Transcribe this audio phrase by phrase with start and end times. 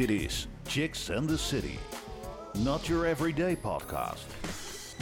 [0.00, 1.78] Dit is Chicks and the City.
[2.52, 4.24] Not your everyday podcast.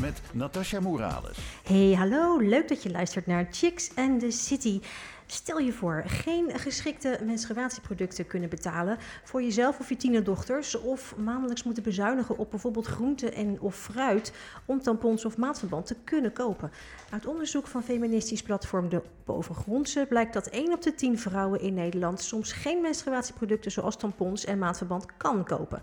[0.01, 1.39] Met Natasha Morales.
[1.65, 2.41] Hey, hallo.
[2.41, 4.81] Leuk dat je luistert naar Chicks and the City.
[5.31, 11.63] Stel je voor, geen geschikte menstruatieproducten kunnen betalen voor jezelf of je tienerdochters, of maandelijks
[11.63, 14.33] moeten bezuinigen op bijvoorbeeld groenten en of fruit
[14.65, 16.71] om tampons of maatverband te kunnen kopen.
[17.11, 21.75] Uit onderzoek van feministisch platform De Bovengrondse blijkt dat 1 op de 10 vrouwen in
[21.75, 25.83] Nederland soms geen menstruatieproducten zoals tampons en maatverband kan kopen.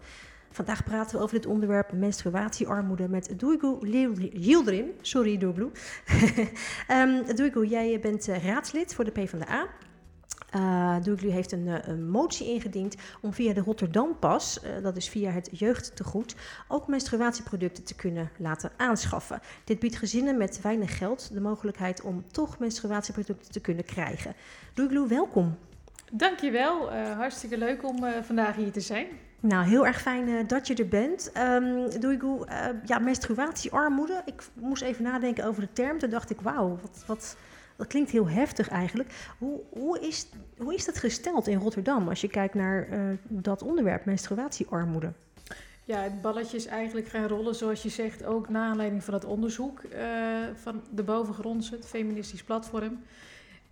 [0.55, 3.77] Vandaag praten we over dit onderwerp menstruatiearmoede met Doigu
[4.33, 4.91] Yildirim.
[5.01, 5.71] Sorry, Doiglu.
[6.91, 9.67] um, jij bent uh, raadslid voor de PvdA.
[10.55, 15.09] Uh, Doiglu heeft een, uh, een, motie ingediend om via de Rotterdam-pas, uh, dat is
[15.09, 16.35] via het jeugdtegoed,
[16.67, 19.39] ook menstruatieproducten te kunnen laten aanschaffen.
[19.63, 24.33] Dit biedt gezinnen met weinig geld de mogelijkheid om toch menstruatieproducten te kunnen krijgen.
[24.73, 25.57] Doiglu, welkom.
[26.11, 29.07] Dankjewel, hartstikke leuk om vandaag hier te zijn.
[29.47, 31.31] Nou, heel erg fijn uh, dat je er bent.
[31.37, 34.21] Um, Doeigoe, uh, ja, menstruatiearmoede.
[34.25, 35.99] Ik moest even nadenken over de term.
[35.99, 37.37] Toen dacht ik, wauw, wat, wat,
[37.75, 39.09] dat klinkt heel heftig eigenlijk.
[39.37, 43.61] Hoe, hoe, is, hoe is dat gesteld in Rotterdam als je kijkt naar uh, dat
[43.61, 45.11] onderwerp, menstruatiearmoede?
[45.83, 49.25] Ja, het balletje is eigenlijk gaan rollen, zoals je zegt, ook na aanleiding van het
[49.25, 49.81] onderzoek
[50.53, 52.99] van de bovengrondse, het feministisch platform.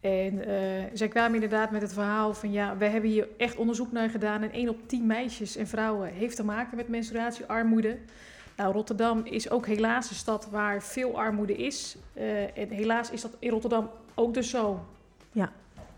[0.03, 3.91] En uh, zij kwamen inderdaad met het verhaal van ja, we hebben hier echt onderzoek
[3.91, 4.41] naar gedaan.
[4.41, 7.97] En 1 op 10 meisjes en vrouwen heeft te maken met menstruatiearmoede.
[8.57, 11.97] Nou, Rotterdam is ook helaas een stad waar veel armoede is.
[12.13, 14.85] Uh, en helaas is dat in Rotterdam ook dus zo.
[15.31, 15.51] Ja.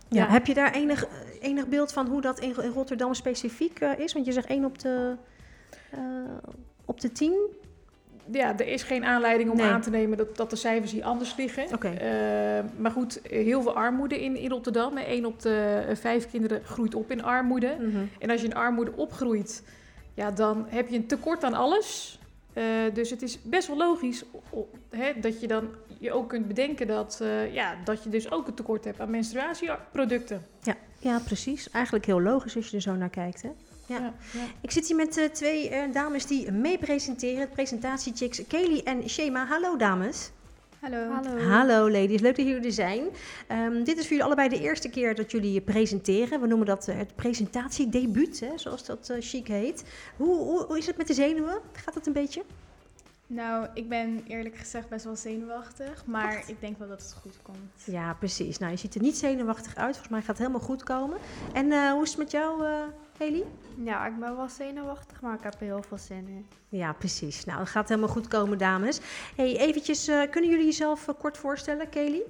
[0.08, 0.30] Ja, ja.
[0.30, 1.06] heb je daar enig,
[1.42, 4.14] enig beeld van hoe dat in, Rotterdam specifiek uh, is?
[4.14, 5.16] Want je zegt 1 op de,
[6.86, 7.34] op de 10
[8.32, 9.66] ja, er is geen aanleiding om nee.
[9.66, 11.74] aan te nemen dat, dat de cijfers hier anders liggen.
[11.74, 11.94] Okay.
[11.94, 14.98] Uh, maar goed, heel veel armoede in, in Rotterdam.
[15.08, 17.76] Eén op de vijf kinderen groeit op in armoede.
[17.80, 18.10] Mm -hmm.
[18.20, 19.64] En als je in armoede opgroeit,
[20.14, 22.20] ja, dan heb je een tekort aan alles.
[22.54, 24.24] Uh, dus het is best wel logisch
[24.90, 28.48] hè, dat je dan je ook kunt bedenken dat, uh, ja, dat je dus ook
[28.48, 30.46] een tekort hebt aan menstruatieproducten.
[30.62, 31.70] Ja, ja, precies.
[31.70, 33.42] Eigenlijk heel logisch als je er zo naar kijkt.
[33.42, 33.50] Hè?
[33.86, 34.00] Ja.
[34.00, 34.46] Ja, ja.
[34.62, 37.50] Ik zit hier met uh, twee uh, dames die mee presenteren.
[37.50, 39.46] Presentatiechicks Kelly en Shema.
[39.46, 40.32] Hallo dames.
[40.80, 41.12] Hallo.
[41.12, 41.40] Hallo.
[41.40, 43.04] Hallo ladies, leuk dat jullie er zijn.
[43.52, 46.42] Um, dit is voor jullie allebei de eerste keer dat jullie presenteren.
[46.42, 49.84] We noemen dat uh, het presentatiedebuut, hè, zoals dat chic heet.
[50.18, 51.60] Hoe, hoe, hoe is het met de zenuwen?
[51.72, 52.44] Gaat het een beetje?
[53.28, 56.50] Nou, ik ben eerlijk gezegd best wel zenuwachtig, maar Echt?
[56.50, 57.84] ik denk wel dat het goed komt.
[57.84, 58.58] Ja, precies.
[58.58, 59.90] Nou, je ziet er niet zenuwachtig uit.
[59.90, 61.18] Volgens mij gaat het helemaal goed komen.
[61.54, 62.80] En uh, hoe is het met jou, uh,
[63.18, 63.44] Heli?
[63.84, 66.46] Ja, ik ben wel zenuwachtig, maar ik heb er heel veel zin in.
[66.70, 67.46] Ja, precies.
[67.46, 69.00] Nou, het gaat helemaal goed komen, dames.
[69.36, 72.22] Hey, eventjes, uh, kunnen jullie jezelf kort voorstellen, Kelly?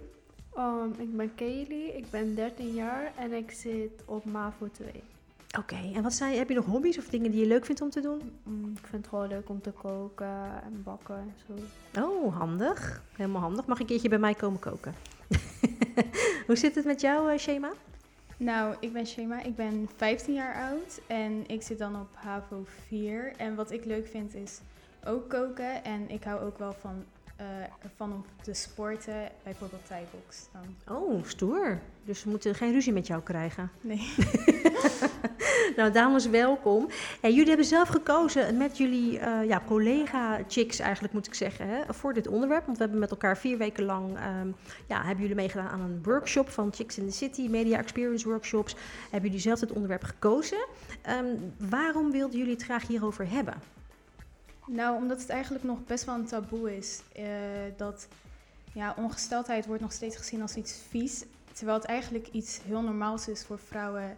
[0.57, 4.87] Um, ik ben Kelly, ik ben 13 jaar en ik zit op MAVO 2.
[5.57, 5.93] Oké, okay.
[5.93, 8.01] en wat zijn, heb je nog hobby's of dingen die je leuk vindt om te
[8.01, 8.31] doen?
[8.43, 12.01] Mm, ik vind het gewoon leuk om te koken en bakken en zo.
[12.01, 13.01] Oh, handig.
[13.15, 13.65] Helemaal handig.
[13.65, 14.93] Mag ik een keertje bij mij komen koken?
[16.47, 17.71] Hoe zit het met jou, uh, Shema?
[18.37, 19.43] Nou, ik ben Shema.
[19.43, 23.33] Ik ben 15 jaar oud en ik zit dan op HAVO 4.
[23.37, 24.59] En wat ik leuk vind is
[25.05, 25.83] ook koken.
[25.83, 27.05] En ik hou ook wel van,
[27.41, 27.45] uh,
[27.95, 30.95] van om te sporten, bijvoorbeeld thai-box dan.
[30.97, 31.79] Oh, stoer.
[32.03, 33.71] Dus we moeten geen ruzie met jou krijgen.
[33.81, 34.13] Nee.
[35.77, 36.89] nou, dames, welkom.
[37.21, 42.13] Jullie hebben zelf gekozen met jullie uh, ja, collega-chicks, eigenlijk moet ik zeggen, hè, voor
[42.13, 42.65] dit onderwerp.
[42.65, 44.55] Want we hebben met elkaar vier weken lang, um,
[44.87, 48.75] ja, hebben jullie meegedaan aan een workshop van Chicks in the City, Media Experience Workshops.
[49.01, 50.65] Hebben jullie zelf het onderwerp gekozen.
[51.09, 53.74] Um, waarom wilden jullie het graag hierover hebben?
[54.67, 57.01] Nou, omdat het eigenlijk nog best wel een taboe is.
[57.19, 57.25] Uh,
[57.77, 58.07] dat
[58.73, 61.23] ja, ongesteldheid wordt nog steeds gezien als iets vies.
[61.53, 64.17] Terwijl het eigenlijk iets heel normaals is voor vrouwen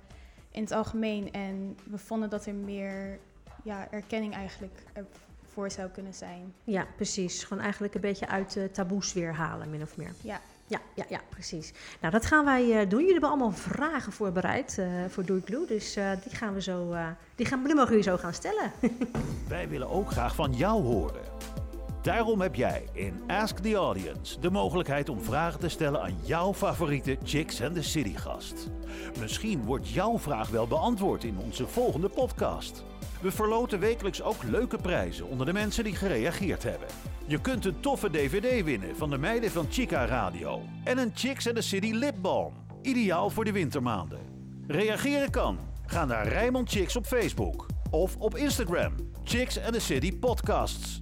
[0.51, 1.31] in het algemeen.
[1.31, 3.19] En we vonden dat er meer
[3.63, 4.83] ja, erkenning eigenlijk
[5.47, 6.53] voor zou kunnen zijn.
[6.63, 7.43] Ja, precies.
[7.43, 10.13] Gewoon eigenlijk een beetje uit de taboes weer halen, min of meer.
[10.21, 10.41] Ja.
[10.67, 11.73] Ja, ja, ja, precies.
[12.01, 12.99] Nou, dat gaan wij uh, doen.
[12.99, 15.67] Jullie hebben allemaal vragen voorbereid uh, voor Doeikloe.
[15.67, 16.95] Dus uh, die gaan we zo,
[17.35, 18.71] die, gaan, die mogen jullie zo gaan stellen.
[19.47, 21.21] wij willen ook graag van jou horen.
[22.01, 26.53] Daarom heb jij in Ask the Audience de mogelijkheid om vragen te stellen aan jouw
[26.53, 28.69] favoriete Chicks and the City gast.
[29.19, 32.83] Misschien wordt jouw vraag wel beantwoord in onze volgende podcast.
[33.21, 36.87] We verloten wekelijks ook leuke prijzen onder de mensen die gereageerd hebben.
[37.25, 41.47] Je kunt een toffe DVD winnen van de meiden van Chica Radio en een Chicks
[41.47, 44.19] and the City lipbalm, ideaal voor de wintermaanden.
[44.67, 45.59] Reageren kan.
[45.85, 48.93] Ga naar Rijmond Chicks op Facebook of op Instagram.
[49.23, 51.01] Chicks and the City Podcasts.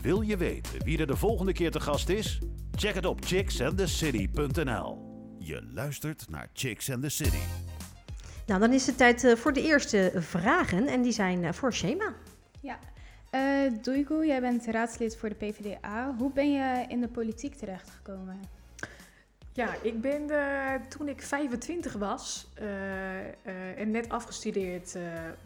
[0.00, 2.38] Wil je weten wie er de volgende keer te gast is?
[2.76, 5.12] Check het op chicksandthecity.nl.
[5.38, 7.63] Je luistert naar Chicks and the City.
[8.46, 11.72] Nou, dan is het tijd eh, voor de eerste vragen en die zijn eh, voor
[11.72, 12.14] Shema.
[12.60, 12.78] Ja.
[13.86, 16.14] Uh, jij bent raadslid voor de PvdA.
[16.18, 18.40] Hoe ben je in de politiek terechtgekomen?
[19.52, 20.30] Ja, ik ben
[20.88, 22.48] toen ik 25 was
[23.76, 24.96] en net afgestudeerd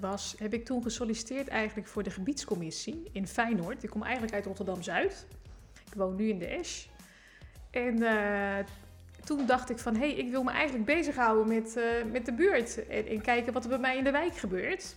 [0.00, 3.82] was, heb ik toen gesolliciteerd eigenlijk voor de gebiedscommissie in Feyenoord.
[3.82, 5.26] Ik kom eigenlijk uit Rotterdam-Zuid.
[5.86, 6.86] Ik woon nu in de Esch.
[7.70, 8.02] En
[9.28, 12.32] toen dacht ik van, hé, hey, ik wil me eigenlijk bezighouden met, uh, met de
[12.32, 14.96] buurt en, en, kijken wat er bij mij in de wijk gebeurt.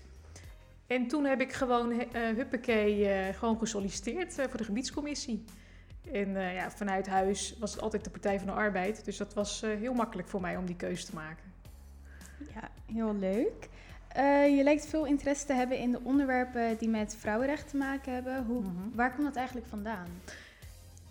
[0.88, 5.44] En toen heb ik gewoon, uh, huppakee, uh, gewoon gesolliciteerd voor de gebiedscommissie.
[6.12, 9.62] En ja, vanuit huis was het altijd de Partij van de Arbeid, dus dat was
[9.62, 11.44] heel makkelijk voor mij om die keuze te maken.
[12.54, 13.70] Ja, heel leuk.
[14.58, 18.46] je lijkt veel interesse te hebben in de onderwerpen die met vrouwenrecht te maken hebben.
[18.46, 18.92] Hoe, mm -hmm.
[18.96, 20.08] Waar komt dat eigenlijk vandaan?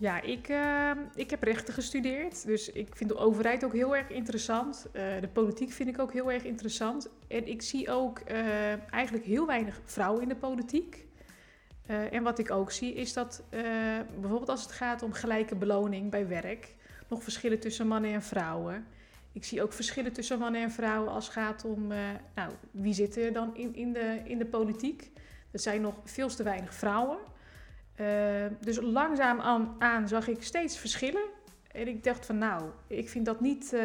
[0.01, 2.47] Ja, ik, uh, ik heb rechten gestudeerd.
[2.47, 4.87] Dus ik vind de overheid ook heel erg interessant.
[4.87, 7.09] Uh, de politiek vind ik ook heel erg interessant.
[7.29, 11.07] En ik zie ook uh, eigenlijk heel weinig vrouwen in de politiek.
[11.87, 13.43] en wat ik ook zie is dat
[14.21, 16.75] bijvoorbeeld als het gaat om gelijke beloning bij werk,
[17.09, 18.87] nog verschillen tussen mannen en vrouwen.
[19.33, 21.87] Ik zie ook verschillen tussen mannen en vrouwen als het gaat om
[22.35, 25.11] nou, wie zit er dan in, in, de, in de politiek.
[25.51, 27.19] Er zijn nog veel te weinig vrouwen.
[28.01, 28.07] Uh,
[28.61, 29.41] dus langzaam
[29.79, 31.25] aan, zag ik steeds verschillen.
[31.73, 33.81] En ik dacht van nou, ik vind dat niet uh,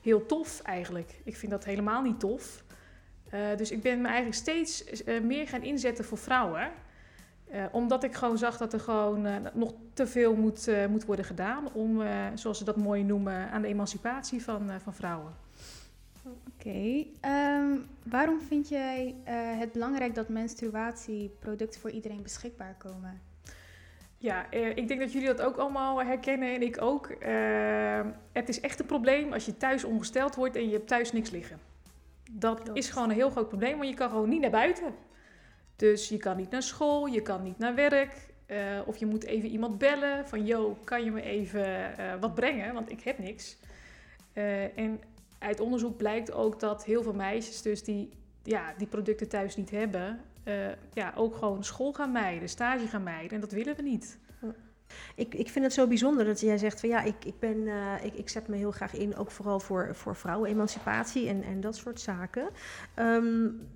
[0.00, 1.20] heel tof eigenlijk.
[1.24, 2.64] Ik vind dat helemaal niet tof.
[3.34, 4.84] Uh, dus ik ben me eigenlijk steeds
[5.22, 6.70] meer gaan inzetten voor vrouwen.
[7.72, 12.02] omdat ik gewoon zag dat er gewoon nog te veel moet, moet worden gedaan om,
[12.34, 15.32] zoals ze dat mooi noemen, aan de emancipatie van, van vrouwen.
[16.22, 16.36] Oké.
[16.68, 17.08] Okay.
[17.60, 19.14] Um, waarom vind jij
[19.58, 23.31] het belangrijk dat menstruatieproducten voor iedereen beschikbaar komen?
[24.22, 27.10] Ja, eh, ik denk dat jullie dat ook allemaal herkennen en ik ook.
[27.20, 28.00] Uh,
[28.32, 31.30] het is echt een probleem als je thuis ongesteld wordt en je hebt thuis niks
[31.30, 31.60] liggen.
[32.30, 34.94] Dat is gewoon een heel groot probleem, want je kan gewoon niet naar buiten.
[35.76, 38.30] Dus je kan niet naar school, je kan niet naar werk.
[38.46, 42.74] Uh, of je moet even iemand bellen van, yo, kan je me even wat brengen,
[42.74, 43.58] want ik heb niks.
[44.74, 45.00] en
[45.38, 48.10] uit onderzoek blijkt ook dat heel veel meisjes dus die,
[48.42, 50.54] ja, die producten thuis niet hebben, uh,
[50.92, 53.30] ja, ook gewoon school gaan mijden, stage gaan mijden.
[53.30, 54.18] En dat willen we niet.
[55.14, 58.04] Ik, ik vind het zo bijzonder dat jij zegt van ja, ik, ik, ben, uh,
[58.04, 61.76] ik, ik zet me heel graag in, ook vooral voor, voor vrouwenemancipatie en, en dat
[61.76, 62.48] soort zaken.
[62.96, 63.68] Um,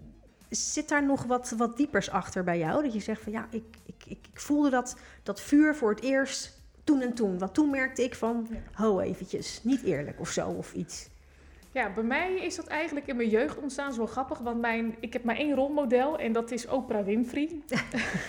[0.49, 2.83] zit daar nog wat, wat diepers achter bij jou?
[2.83, 6.01] Dat je zegt van ja, ik, ik, ik, ik voelde dat, dat vuur voor het
[6.01, 7.39] eerst toen en toen.
[7.39, 11.09] Want toen merkte ik van, ho eventjes, niet eerlijk of zo of iets.
[11.77, 13.93] Ja, bij mij is dat eigenlijk in mijn jeugd ontstaan.
[13.93, 17.51] zo grappig, want mijn, ik heb maar één rolmodel en dat is Oprah Winfrey.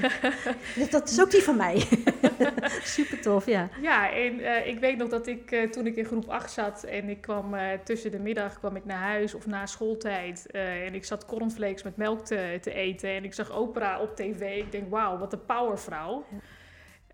[0.90, 1.88] dat is ook die van mij.
[2.84, 3.70] Super tof, ja.
[3.82, 6.84] Ja, en uh, ik weet nog dat ik uh, toen ik in groep 8 zat
[6.84, 10.94] en ik kwam uh, tussen de middag kwam ik naar huis of na schooltijd en
[10.94, 14.58] ik zat cornflakes met melk te, te, eten en ik zag Oprah op tv.
[14.58, 16.26] Ik denk, wauw, wat een powervrouw.
[16.32, 16.38] Ja.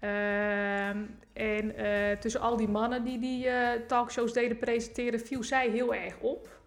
[0.04, 0.88] Uh,
[1.34, 5.96] en uh, tussen al die mannen die die uh, talkshows deden presenteren, viel zij heel
[5.96, 6.62] erg op.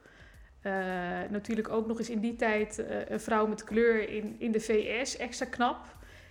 [0.63, 0.73] Uh,
[1.31, 5.17] natuurlijk ook nog eens in die tijd een vrouw met kleur in, in de VS,
[5.17, 5.79] extra knap.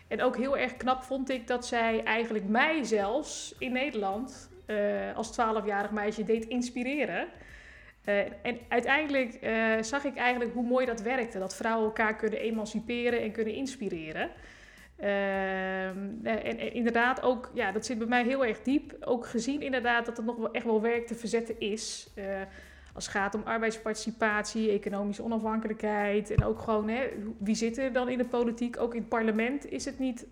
[0.07, 4.49] En ook heel erg knap vond ik dat zij eigenlijk mij zelfs in Nederland
[5.15, 7.27] als 12-jarig meisje deed inspireren.
[8.41, 9.39] en uiteindelijk
[9.81, 11.39] zag ik eigenlijk hoe mooi dat werkte.
[11.39, 14.29] Dat vrouwen elkaar kunnen emanciperen en kunnen inspireren.
[14.99, 18.95] Uh, en, inderdaad ook, ja, dat zit bij mij heel erg diep.
[18.99, 22.09] Ook gezien inderdaad dat er nog wel echt wel werk te verzetten is.
[22.15, 22.23] Uh,
[22.93, 26.31] als het gaat om arbeidsparticipatie, economische onafhankelijkheid.
[26.31, 28.79] En ook gewoon, hè, wie zit er dan in de politiek?
[28.79, 30.25] Ook in het parlement is het niet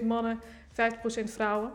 [0.00, 1.72] 50% mannen, 50% vrouwen.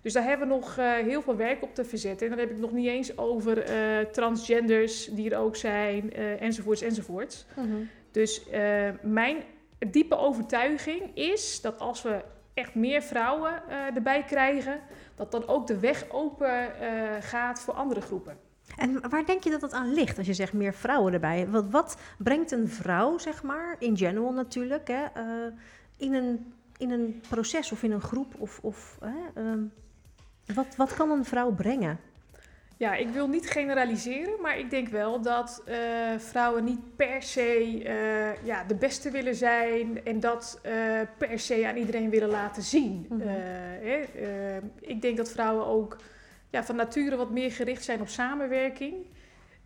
[0.00, 2.26] Dus daar hebben we nog uh, heel veel werk op te verzetten.
[2.26, 3.64] En dan heb ik nog niet eens over
[4.10, 7.46] transgenders die er ook zijn, enzovoorts, enzovoorts.
[7.56, 7.76] Mhm.
[8.10, 8.42] Dus
[9.02, 9.36] mijn
[9.90, 12.24] diepe overtuiging is dat als we
[12.54, 14.80] echt meer vrouwen uh, erbij krijgen,
[15.14, 18.38] dat dan ook de weg open uh, gaat voor andere groepen.
[18.76, 21.48] En waar denk je dat dat aan ligt als je zegt meer vrouwen erbij?
[21.48, 25.52] Wat, wat brengt een vrouw, zeg maar, in general natuurlijk, hè, uh,
[25.96, 28.34] in, een, in een proces of in een groep?
[28.38, 28.98] Of, of
[30.54, 31.98] wat, wat kan een vrouw brengen?
[32.76, 35.76] Ja, ik wil niet generaliseren, maar ik denk wel dat uh,
[36.18, 41.66] vrouwen niet per se uh, ja, de beste willen zijn en dat uh, per se
[41.66, 43.06] aan iedereen willen laten zien.
[43.08, 44.70] Mm -hmm.
[44.80, 45.96] ik denk dat vrouwen ook
[46.50, 48.94] ja, van nature wat meer gericht zijn op samenwerking.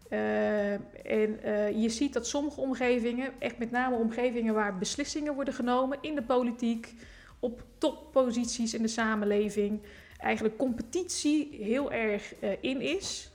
[0.09, 1.41] en
[1.81, 6.23] je ziet dat sommige omgevingen, echt met name omgevingen waar beslissingen worden genomen in de
[6.23, 6.95] politiek,
[7.41, 9.81] op topposities in de samenleving,
[10.19, 13.33] eigenlijk competitie heel erg uh, in is.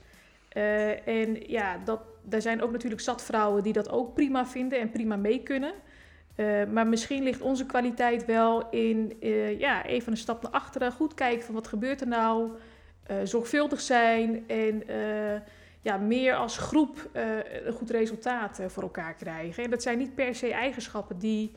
[0.54, 2.00] Eh, en ja, dat,
[2.30, 5.72] er zijn ook natuurlijk zat vrouwen die dat ook prima vinden en prima mee kunnen.
[6.34, 10.92] Eh, maar misschien ligt onze kwaliteit wel in eh, ja, even een stap naar achteren.
[10.92, 12.50] Goed kijken van wat gebeurt er nou.
[13.24, 14.82] Zorgvuldig zijn en
[15.82, 17.10] ja, meer als groep
[17.64, 19.64] een goed resultaat voor elkaar krijgen.
[19.64, 21.52] En dat zijn niet per se eigenschappen die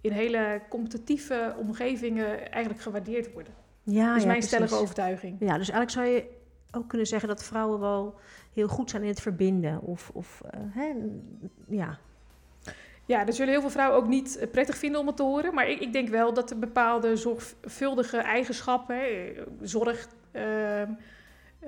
[0.00, 3.59] in hele competitieve omgevingen eigenlijk gewaardeerd worden.
[3.82, 5.36] Ja, dat is mijn stellige overtuiging.
[5.40, 6.24] Ja, dus eigenlijk zou je
[6.70, 8.18] ook kunnen zeggen dat vrouwen wel
[8.52, 9.80] heel goed zijn in het verbinden.
[9.80, 10.92] Of, of hè,
[11.68, 11.98] ja,
[13.10, 15.54] ja, dat zullen heel veel vrouwen ook niet eh, prettig vinden om het te horen.
[15.54, 20.82] Maar ik, ik denk wel dat er bepaalde zorgvuldige eigenschappen, hè, zorg, uh,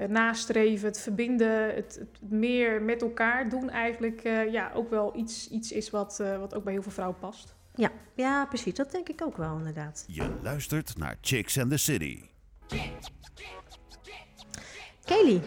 [0.08, 5.50] nastreven, het verbinden, het, het, meer met elkaar doen, eigenlijk uh, ja, ook wel iets,
[5.50, 7.54] iets is wat, wat ook bij heel veel vrouwen past.
[7.74, 8.74] Ja, ja, precies.
[8.74, 10.04] Dat denk ik ook wel, inderdaad.
[10.06, 12.22] Je luistert naar Chicks and the City.
[15.04, 15.42] Kelly,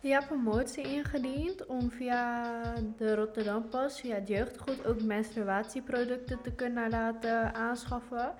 [0.00, 2.52] je hebt een motie ingediend om via
[2.96, 8.34] de Rotterdam Pas, via het jeugdgoed, ook menstruatieproducten te kunnen laten aanschaffen.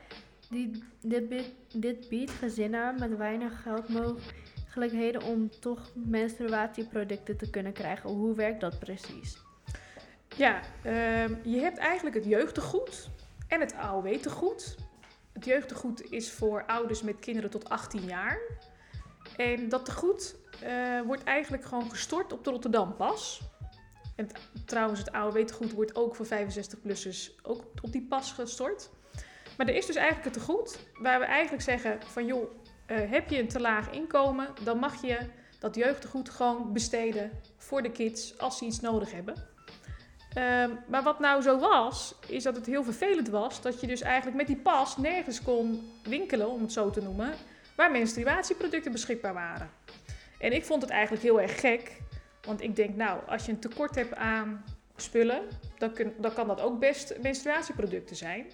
[0.50, 7.73] Die, dit, biedt, dit biedt gezinnen met weinig geld mogelijkheden om toch menstruatieproducten te kunnen
[7.73, 8.11] krijgen.
[8.11, 9.47] Hoe werkt dat precies?
[10.38, 13.09] Ja, uh, je hebt eigenlijk het jeugdgoed
[13.49, 14.76] en het AOW-tegoed.
[15.33, 18.38] Het jeugdgoed is voor ouders met kinderen tot 18 jaar.
[19.37, 23.40] En dat tegoed uh, wordt eigenlijk gewoon gestort op de Rotterdam Pas.
[24.16, 24.28] En
[24.66, 28.90] trouwens, het AOW-tegoed wordt ook voor 65-plussers ook op die pas gestort.
[29.57, 32.50] Maar er is dus eigenlijk het tegoed waar we eigenlijk zeggen van joh,
[32.87, 35.18] uh, heb je een te laag inkomen, dan mag je
[35.59, 39.48] dat jeugdtegoed gewoon besteden voor de kids als ze iets nodig hebben.
[40.37, 44.00] Uh, maar wat nou zo was, is dat het heel vervelend was dat je dus
[44.00, 47.32] eigenlijk met die pas nergens kon winkelen, om het zo te noemen,
[47.76, 49.70] waar menstruatieproducten beschikbaar waren.
[50.38, 52.00] En ik vond het eigenlijk heel erg gek.
[52.42, 54.64] Want ik denk, nou, als je een tekort hebt aan
[54.97, 55.42] spullen,
[55.78, 58.47] dan, dan kan dat ook best menstruatieproducten zijn.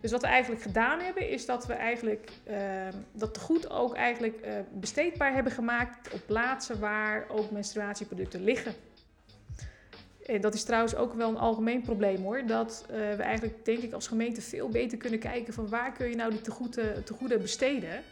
[0.00, 2.56] Dus wat we eigenlijk gedaan hebben, is dat we eigenlijk uh,
[3.12, 8.74] dat goed ook eigenlijk uh, besteedbaar hebben gemaakt op plaatsen waar ook menstruatieproducten liggen.
[10.28, 12.46] En dat is trouwens ook wel een algemeen probleem hoor.
[12.46, 16.08] Dat uh, we eigenlijk, denk ik, als gemeente veel beter kunnen kijken van waar kun
[16.08, 16.40] je nou die
[17.04, 18.02] tegoeden, besteden.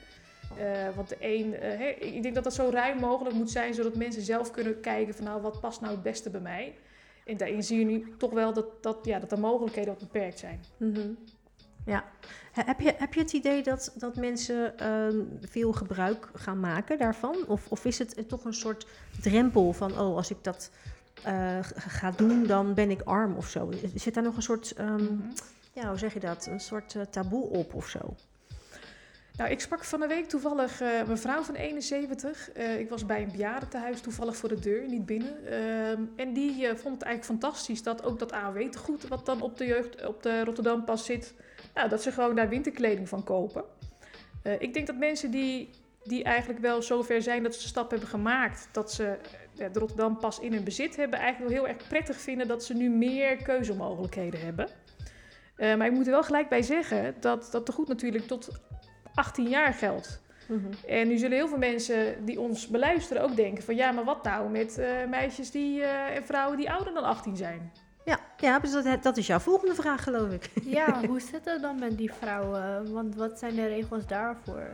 [0.59, 3.97] Uh, want de een, uh, ik denk dat dat zo ruim mogelijk moet zijn, zodat
[3.97, 6.75] mensen zelf kunnen kijken van nou, wat past nou het beste bij mij.
[7.25, 10.39] En daarin zie je nu toch wel dat, dat, ja, dat de mogelijkheden ook beperkt
[10.39, 10.61] zijn.
[10.77, 11.19] -hmm.
[11.87, 12.05] Ja.
[12.53, 17.37] Heb je, heb je het idee dat, dat mensen uh, veel gebruik gaan maken daarvan?
[17.47, 18.87] Of, of is het toch een soort
[19.21, 20.71] drempel van, oh, als ik dat
[21.27, 23.71] uh, ga doen, dan ben ik arm of zo?
[23.95, 25.33] Zit daar nog een soort, um, mm -hmm.
[25.73, 28.15] ja, hoe zeg je dat, een soort uh, taboe op of zo?
[29.37, 32.57] Nou, ik sprak van de week toevallig uh, een vrouw van 71.
[32.57, 35.35] Uh, ik was bij een bejaardentehuis toevallig voor de deur, niet binnen.
[35.45, 39.67] Uh, en die vond het eigenlijk fantastisch dat ook dat AOW-tegoed wat dan op de,
[39.67, 41.35] jeugd, op de Rotterdam pas zit,
[41.75, 43.65] nou, dat ze gewoon daar winterkleding van kopen.
[44.59, 45.71] ik denk dat mensen die,
[46.09, 49.17] die eigenlijk wel zover zijn dat ze de stap hebben gemaakt, dat ze
[49.55, 52.75] de Rotterdam pas in hun bezit hebben, eigenlijk wel heel erg prettig vinden dat ze
[52.75, 54.69] nu meer keuzemogelijkheden hebben.
[55.57, 58.49] maar ik moet er wel gelijk bij zeggen dat dat tegoed natuurlijk tot
[59.15, 60.25] 18 jaar geldt.
[60.49, 60.91] Mm -hmm.
[60.91, 64.25] En nu zullen heel veel mensen die ons beluisteren ook denken van ja, maar wat
[64.25, 67.73] nou met uh, meisjes die, uh, en vrouwen die ouder dan 18 zijn?
[68.05, 70.51] Ja, ja dus dat, dat is jouw volgende vraag geloof ik.
[70.63, 72.93] Ja, hoe zit het dan met die vrouwen?
[72.93, 74.71] Want wat zijn de regels daarvoor?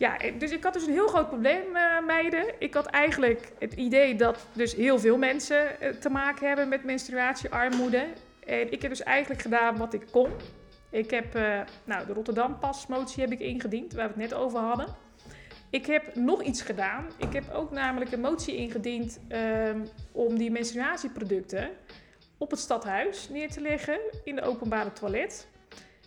[0.00, 2.44] Ja, dus ik had dus een heel groot probleem, uh, meiden.
[2.58, 5.66] Ik had eigenlijk het idee dat dus heel veel mensen
[6.00, 8.06] te maken hebben met menstruatiearmoede.
[8.46, 10.30] En ik heb dus eigenlijk gedaan wat ik kon.
[10.90, 11.34] Ik heb
[11.84, 14.86] nou, de Rotterdam pasmotie heb ik ingediend, waar we het net over hadden.
[15.70, 17.06] Ik heb nog iets gedaan.
[17.16, 21.70] Ik heb ook namelijk een motie ingediend um, om die menstruatieproducten
[22.38, 25.48] op het stadhuis neer te leggen in de openbare toilet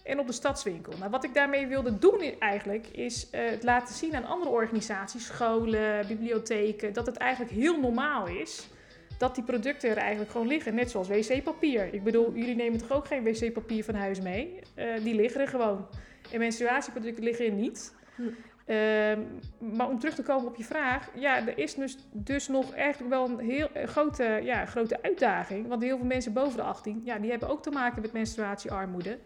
[0.03, 0.93] en op de stadswinkel.
[0.99, 5.25] Nou, wat ik daarmee wilde doen eigenlijk is uh, het laten zien aan andere organisaties,
[5.25, 8.67] scholen, bibliotheken, dat het eigenlijk heel normaal is
[9.17, 10.75] dat die producten er eigenlijk gewoon liggen.
[10.75, 11.93] Net zoals wc-papier.
[11.93, 14.59] Ik bedoel, jullie nemen toch ook geen wc-papier van huis mee?
[14.75, 15.87] Uh, die liggen er gewoon.
[16.31, 17.95] En menstruatieproducten liggen er niet.
[18.15, 18.21] Hm.
[18.67, 19.17] Uh,
[19.75, 23.13] maar om terug te komen op je vraag, ja, er is dus, dus nog eigenlijk
[23.13, 25.67] wel een heel grote, ja, grote uitdaging.
[25.67, 29.19] Want heel veel mensen boven de 18, ja, die hebben ook te maken met menstruatiearmoede.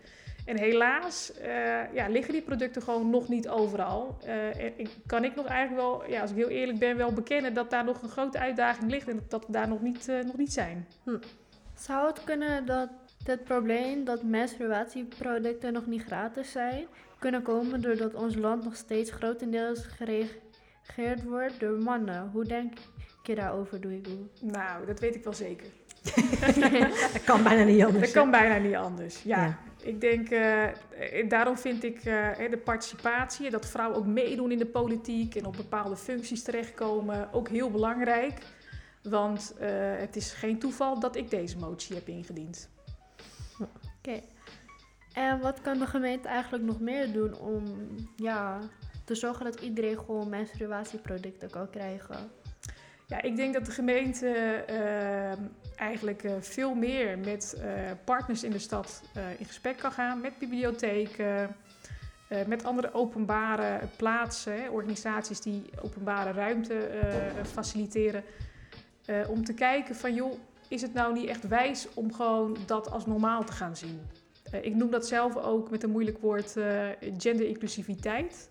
[0.48, 4.18] En helaas uh, ja, liggen die producten gewoon nog niet overal.
[4.26, 7.54] Uh, en kan ik nog eigenlijk wel, ja, als ik heel eerlijk ben, wel bekennen
[7.54, 10.38] dat daar nog een grote uitdaging ligt en dat we daar nog niet, uh, nog
[10.38, 10.88] niet zijn.
[11.04, 11.18] Hm.
[11.76, 12.90] Zou het kunnen dat
[13.24, 16.88] het probleem dat menstruatieproducten nog niet gratis zijn,
[17.20, 22.30] kunnen komen doordat ons land nog steeds grotendeels geregeerd wordt door mannen?
[22.34, 22.82] Hoe denken
[23.28, 24.30] keer daarover doe ik doen.
[24.42, 25.68] Nou, dat weet ik wel zeker.
[27.14, 28.04] dat kan bijna niet anders.
[28.04, 29.44] Dat kan bijna niet anders, ja.
[29.44, 29.60] Ja.
[29.88, 34.58] Ik denk, eh, eh, daarom vind ik eh, de participatie, dat vrouwen ook meedoen in
[34.58, 38.40] de politiek en op bepaalde functies terechtkomen, ook heel belangrijk.
[39.04, 39.54] Want
[40.00, 42.70] het is geen toeval dat ik deze motie heb ingediend.
[43.60, 44.22] Oké.
[45.14, 47.64] En wat kan de gemeente eigenlijk nog meer doen om
[48.16, 48.60] ja,
[49.06, 52.32] te zorgen dat iedereen gewoon menstruatieproducten kan krijgen?
[53.08, 54.64] Ja, ik denk dat de gemeente
[55.78, 57.72] eigenlijk eh, veel meer met eh,
[58.04, 61.56] partners in de stad eh, in gesprek kan gaan, met bibliotheken,
[62.48, 66.90] met andere openbare plaatsen, organisaties die openbare ruimte
[67.52, 68.24] faciliteren,
[69.28, 73.06] om te kijken van joh, is het nou niet echt wijs om gewoon dat als
[73.06, 74.02] normaal te gaan zien?
[74.62, 76.56] Ik noem dat zelf ook met een moeilijk woord
[77.18, 78.50] genderinclusiviteit.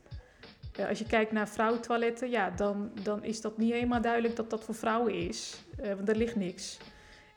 [0.88, 4.64] Als je kijkt naar vrouwentoiletten, ja, dan, dan is dat niet helemaal duidelijk dat dat
[4.64, 5.64] voor vrouwen is.
[5.97, 6.78] Want er ligt niks.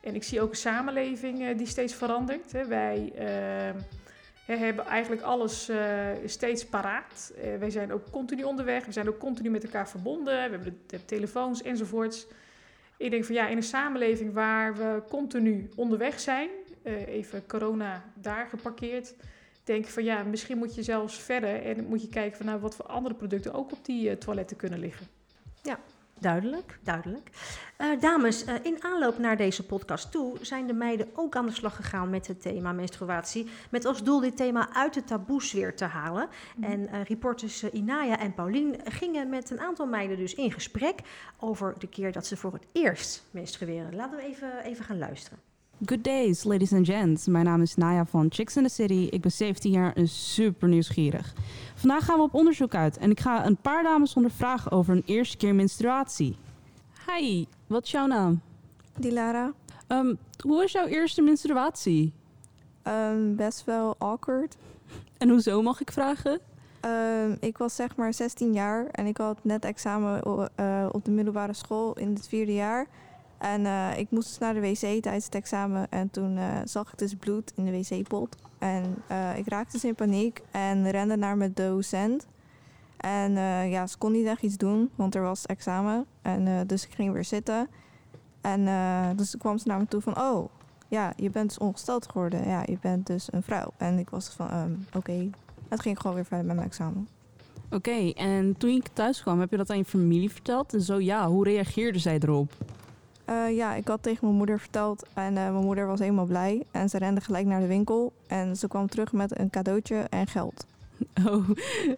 [0.00, 2.66] En ik zie ook een samenleving eh, die steeds verandert.
[2.68, 3.80] Wij eh,
[4.44, 7.32] hè, hebben eigenlijk alles eh, steeds paraat.
[7.42, 8.86] Eh, wij zijn ook continu onderweg.
[8.86, 10.34] We zijn ook continu met elkaar verbonden.
[10.34, 12.26] We hebben de, telefoons enzovoorts.
[12.96, 16.48] Ik denk van ja, in een samenleving waar we continu onderweg zijn,
[17.06, 19.14] even corona daar geparkeerd,
[19.64, 22.74] denk van ja, misschien moet je zelfs verder en moet je kijken van nou wat
[22.74, 25.06] voor andere producten ook op die toiletten kunnen liggen.
[26.20, 27.30] Duidelijk, duidelijk.
[27.76, 31.52] Eh, dames, eh, in aanloop naar deze podcast toe zijn de meiden ook aan de
[31.52, 33.50] slag gegaan met het thema menstruatie.
[33.70, 36.28] Met als doel dit thema uit de taboesfeer te halen.
[36.60, 41.00] En eh, reporters Inaya en Paulien gingen met een aantal meiden dus in gesprek
[41.38, 43.94] over de keer dat ze voor het eerst menstrueren.
[43.94, 45.49] Laten we even, even gaan luisteren.
[45.86, 47.26] Good days, ladies and gents.
[47.26, 49.08] Mijn naam is Naya van Chicks in the City.
[49.10, 51.34] Ik ben 17 jaar en super nieuwsgierig.
[51.74, 55.02] Vandaag gaan we op onderzoek uit en ik ga een paar dames ondervragen over een
[55.06, 56.36] eerste keer menstruatie.
[57.06, 58.40] Hi, wat is jouw naam?
[58.98, 59.52] Dilara.
[59.86, 62.12] Ehm, hoe was jouw eerste menstruatie?
[62.82, 64.56] Ehm, best wel awkward.
[65.18, 66.40] En hoezo mag ik vragen?
[66.80, 70.22] Ehm, ik was zeg maar 16 jaar en ik had net examen
[70.54, 72.86] eh, op de middelbare school in het vierde jaar.
[73.40, 76.92] En eh, ik moest dus naar de wc tijdens het examen en toen eh, zag
[76.92, 78.36] ik dus bloed in de wc-pot.
[78.58, 82.26] En eh, ik raakte dus in paniek en rende naar mijn docent.
[82.96, 83.32] En
[83.68, 86.06] ja, ze kon niet echt iets doen, want er was examen.
[86.22, 87.68] En dus ik ging weer zitten.
[88.40, 88.68] En
[89.16, 90.48] dus kwam ze naar me toe van, oh,
[90.88, 92.48] ja, je bent dus ongesteld geworden.
[92.48, 93.72] Ja, je bent dus een vrouw.
[93.76, 95.30] En ik was van, ehm, oké.
[95.68, 97.08] Het ging gewoon weer verder met mijn examen.
[97.70, 100.74] Oké, en toen je thuis kwam, heb je dat aan je familie verteld?
[100.74, 102.52] En zo ja, hoe reageerde zij erop?
[103.30, 106.62] Eh, ja, ik had tegen mijn moeder verteld en eh, mijn moeder was helemaal blij.
[106.70, 110.26] En ze rende gelijk naar de winkel en ze kwam terug met een cadeautje en
[110.26, 110.66] geld.
[111.26, 111.50] Oh,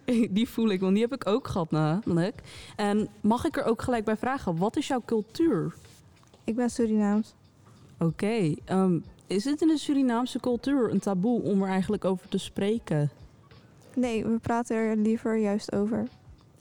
[0.29, 2.41] die voel ik, want die heb ik ook gehad namelijk.
[2.75, 5.75] En mag ik er ook gelijk bij vragen, wat is jouw cultuur?
[6.43, 7.33] Ik ben Surinaams.
[7.99, 12.37] Oké, ehm, is het in de Surinaamse cultuur een taboe om er eigenlijk over te
[12.37, 13.11] spreken?
[13.95, 16.07] Nee, we praten er liever juist over.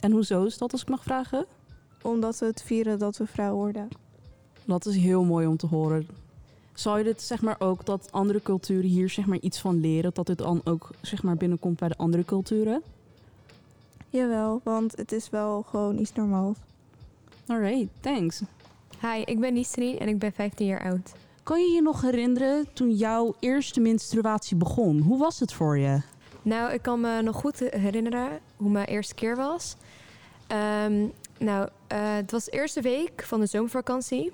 [0.01, 1.47] En hoezo is dat, als ik mag vragen?
[2.03, 3.89] Omdat we het vieren dat we vrouw worden.
[4.65, 6.09] Dat is heel mooi om te horen.
[6.75, 10.11] Zou je dit zeg maar ook dat andere culturen hier zeg maar iets van leren,
[10.15, 12.83] dat dit dan ook zeg maar binnenkomt bij de andere culturen?
[14.11, 16.57] Jawel, want het is wel gewoon iets normaals.
[17.47, 18.43] Alright, thanks.
[19.01, 21.13] Hi, ik ben Nisreen en ik ben 15 jaar oud.
[21.43, 25.01] Kan je je nog herinneren toen jouw eerste menstruatie begon?
[25.01, 26.01] Hoe was het voor je?
[26.43, 29.77] Nou, ik kan me nog goed herinneren hoe mijn eerste keer was.
[30.47, 31.07] Ehm,
[31.39, 34.33] nou, eh, het was de eerste week van de zomervakantie.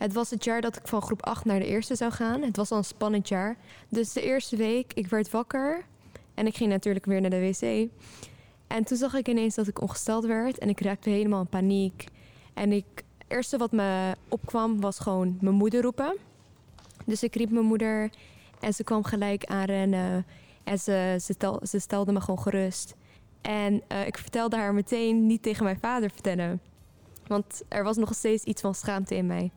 [0.00, 2.42] Het was het jaar dat ik van groep 8 naar de eerste zou gaan.
[2.42, 3.56] Het was al een spannend jaar.
[3.88, 5.84] Dus de eerste week, ik werd wakker.
[6.34, 7.88] En ik ging natuurlijk weer naar de wc.
[8.66, 10.58] En toen zag ik ineens dat ik ongesteld werd.
[10.58, 12.04] En ik raakte helemaal in paniek.
[12.54, 16.16] En ik, het eerste wat me opkwam was gewoon mijn moeder roepen.
[17.06, 18.10] Dus ik riep mijn moeder.
[18.60, 20.26] En ze kwam gelijk aanrennen.
[20.64, 22.94] En ze, ze, tel- ze stelde me gewoon gerust.
[23.40, 26.60] En eh, ik vertelde haar meteen niet tegen mijn vader vertellen.
[27.26, 29.50] Want er was nog steeds iets van schaamte in mij.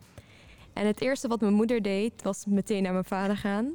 [0.74, 3.72] En het eerste wat mijn moeder deed, was meteen naar mijn vader gaan.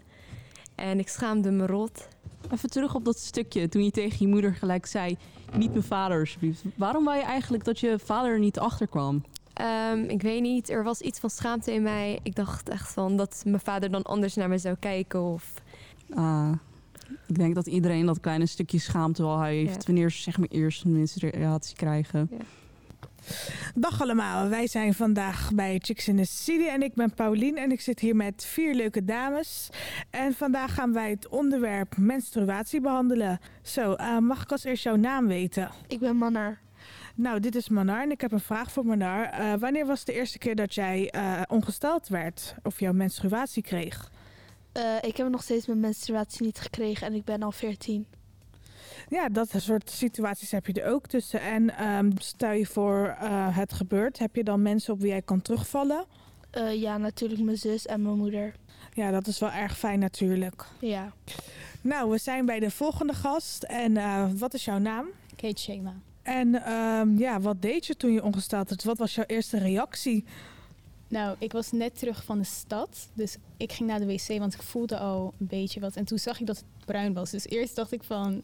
[0.76, 2.08] En ik schaamde me rot.
[2.54, 5.18] Even terug op dat stukje toen je tegen je moeder gelijk zei:
[5.58, 6.64] niet mijn vader, alsjeblieft.
[6.76, 9.24] Waarom wou je eigenlijk dat je vader er niet achter kwam?
[9.54, 12.20] Ehm, ik weet niet, er was iets van schaamte in mij.
[12.24, 15.22] Ik dacht echt van dat mijn vader dan anders naar me zou kijken.
[15.22, 15.54] Of
[16.16, 16.52] Ah,
[17.28, 19.82] ik denk dat iedereen dat kleine stukje schaamte wel heeft Ja.
[19.86, 22.30] wanneer ze zeg maar eerst een menstruatie krijgen.
[23.76, 27.72] Dag allemaal, wij zijn vandaag bij Chicks in the City en ik ben Paulien en
[27.72, 29.70] ik zit hier met vier leuke dames.
[30.10, 33.40] En vandaag gaan wij het onderwerp menstruatie behandelen.
[33.62, 35.72] Zo, eh, mag ik als eerst jouw naam weten?
[35.88, 36.58] Ik ben Manna.
[37.16, 39.24] Nou, dit is Manar en ik heb een vraag voor Manar.
[39.24, 44.12] Eh, wanneer was de eerste keer dat jij eh, ongesteld werd of jouw menstruatie kreeg?
[45.02, 48.06] Ik heb nog steeds mijn menstruatie niet gekregen en ik ben al 14.
[49.10, 51.42] Ja, dat soort situaties heb je er ook tussen.
[51.42, 55.22] En ehm, stel je voor eh, het gebeurt, heb je dan mensen op wie jij
[55.22, 56.06] kan terugvallen?
[56.52, 58.56] Eh, ja, natuurlijk mijn zus en mijn moeder.
[58.94, 60.66] Ja, dat is wel erg fijn natuurlijk.
[60.80, 61.14] Ja.
[61.82, 63.64] Nou, we zijn bij de volgende gast.
[63.64, 65.06] En eh, wat is jouw naam?
[65.36, 65.94] Kate Shema.
[66.22, 68.84] En ehm, ja, wat deed je toen je ongesteld werd?
[68.84, 70.26] Wat was jouw eerste reactie?
[71.10, 73.10] Nou, ik was net terug van de stad.
[73.14, 75.96] Dus ik ging naar de wc, want ik voelde al een beetje wat.
[75.96, 77.30] En toen zag ik dat het bruin was.
[77.32, 78.42] Dus eerst dacht ik van,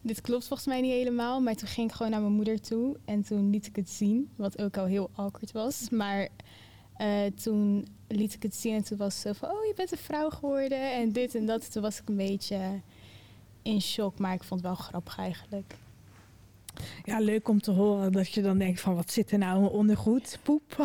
[0.00, 1.40] dit klopt volgens mij niet helemaal.
[1.40, 2.96] Maar toen ging ik gewoon naar mijn moeder toe.
[3.04, 5.90] En toen liet ik het zien, wat ook al heel awkward was.
[5.90, 6.28] Maar
[6.96, 9.98] eh, toen liet ik het zien en toen was ze van, oh, je bent een
[9.98, 10.92] vrouw geworden.
[10.92, 11.72] En dit en dat.
[11.72, 12.80] Toen was ik een beetje
[13.62, 14.18] in shock.
[14.18, 15.74] Maar ik vond het wel grappig eigenlijk.
[17.04, 20.38] Ja, leuk om te horen dat je dan denkt van wat zit er nou ondergoed?
[20.42, 20.76] Poep.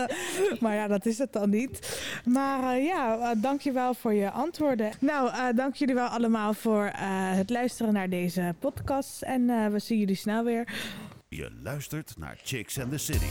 [0.60, 2.00] maar ja, dat is het dan niet.
[2.24, 4.90] Maar uh, ja, uh, dankjewel voor je antwoorden.
[5.00, 9.22] Nou, uh, dank jullie wel allemaal voor het luisteren naar deze podcast.
[9.22, 10.66] En we zien jullie snel weer.
[11.30, 13.26] Je luistert naar Chicks and the City.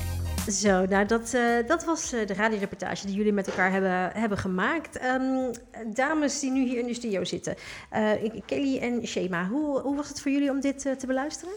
[0.51, 5.03] Zo, nou dat, uh, dat was de radioreportage die jullie met elkaar hebben, hebben gemaakt.
[5.03, 5.51] Um,
[5.93, 7.55] dames die nu hier in de studio zitten,
[7.93, 8.11] uh,
[8.45, 11.53] Kelly en Shema, hoe, hoe was het voor jullie om dit te beluisteren?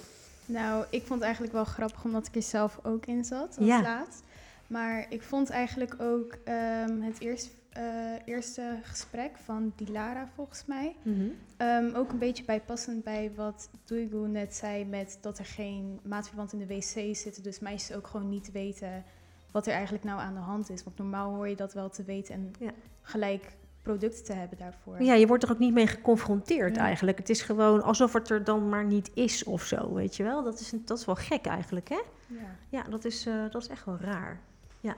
[0.52, 3.66] Nou, ik vond het eigenlijk wel grappig omdat ik er zelf ook in zat als
[3.66, 3.82] Ja.
[3.82, 4.22] laat.
[4.66, 7.84] Maar ik vond eigenlijk ook ehm, het eerst, eh,
[8.24, 11.24] eerste gesprek van Dilara volgens mij Mhm.
[11.56, 16.52] ehm, ook een beetje bijpassend bij wat Duigu net zei met dat er geen maatverband
[16.52, 17.42] in de wc zitten.
[17.42, 19.04] Dus meisjes ook gewoon niet weten
[19.50, 20.84] wat er eigenlijk nou aan de hand is.
[20.84, 22.70] Want normaal hoor je dat wel te weten en Ja.
[23.02, 25.02] gelijk producten te hebben daarvoor.
[25.02, 26.82] Ja, je wordt er ook niet mee geconfronteerd Ja.
[26.82, 27.18] eigenlijk.
[27.18, 30.42] Het is gewoon alsof het er dan maar niet is of zo, weet je wel.
[30.42, 32.00] Dat is, dat is wel gek eigenlijk, hè?
[32.26, 32.56] Ja.
[32.68, 34.40] Ja, dat is, eh, dat is echt wel raar.
[34.80, 34.96] Ja.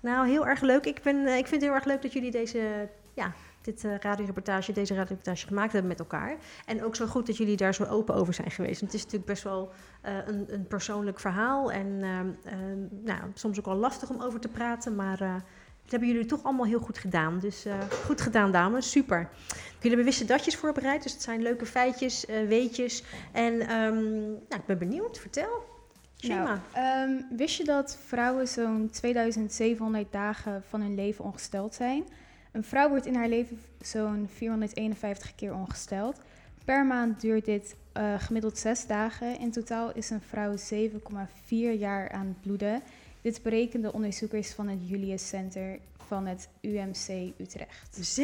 [0.00, 0.84] Nou, heel erg leuk.
[0.86, 3.96] Ik, ben, eh, ik vind het heel erg leuk dat jullie deze, ja, dit eh
[3.98, 6.36] radioreportage, deze radioreportage gemaakt hebben met elkaar.
[6.66, 8.80] En ook zo goed dat jullie daar zo open over zijn geweest.
[8.80, 11.72] Want het is natuurlijk best wel een, een persoonlijk verhaal.
[11.72, 14.94] En ehm, ehm, nou, soms ook wel lastig om over te praten.
[14.94, 15.42] Maar
[15.90, 17.38] dat hebben jullie toch allemaal heel goed gedaan.
[17.38, 17.74] Dus eh,
[18.04, 18.90] goed gedaan, dames.
[18.90, 19.28] Super.
[19.74, 21.02] Jullie hebben wisse datjes voorbereid.
[21.02, 23.04] Dus het zijn leuke feitjes, eh, weetjes.
[23.32, 25.18] En ehm, nou, ik ben benieuwd.
[25.18, 25.68] Vertel.
[26.16, 26.44] Shema.
[26.44, 32.04] Nou, ehm, wist je dat vrouwen zo'n 2700 dagen van hun leven ongesteld zijn?
[32.52, 36.20] Een vrouw wordt in haar leven zo'n 451 keer ongesteld.
[36.64, 39.38] Per maand duurt dit eh, gemiddeld 6 dagen.
[39.38, 42.82] In totaal is een vrouw 7,4 jaar aan het bloeden.
[43.20, 48.18] Dit berekenden onderzoekers van het Julius Center van het UMC Utrecht.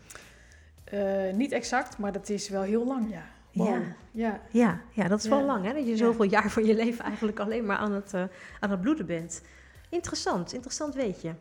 [0.83, 3.23] Eh, niet exact, maar dat is wel heel lang, ja.
[3.53, 3.67] Wow.
[3.67, 3.81] Ja.
[4.11, 4.41] ja.
[4.51, 5.73] Ja, ja, dat is wel lang, hè?
[5.73, 5.95] Dat je Ja.
[5.97, 8.23] zoveel jaar van je leven eigenlijk alleen maar aan het, eh,
[8.59, 9.41] aan het bloeden bent.
[9.89, 11.33] Interessant, interessant weet je.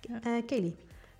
[0.00, 0.20] Ja.
[0.22, 0.74] Eh, Kelly.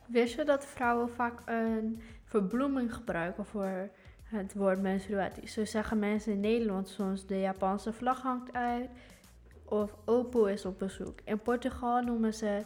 [0.07, 3.89] Wist je dat vrouwen vaak een verbloeming gebruiken voor
[4.25, 5.49] het woord menstruatie?
[5.49, 8.89] Zo zeggen mensen in Nederland soms de Japanse vlag hangt uit
[9.69, 11.19] of Opo is op bezoek.
[11.25, 12.63] In Portugal noemen ze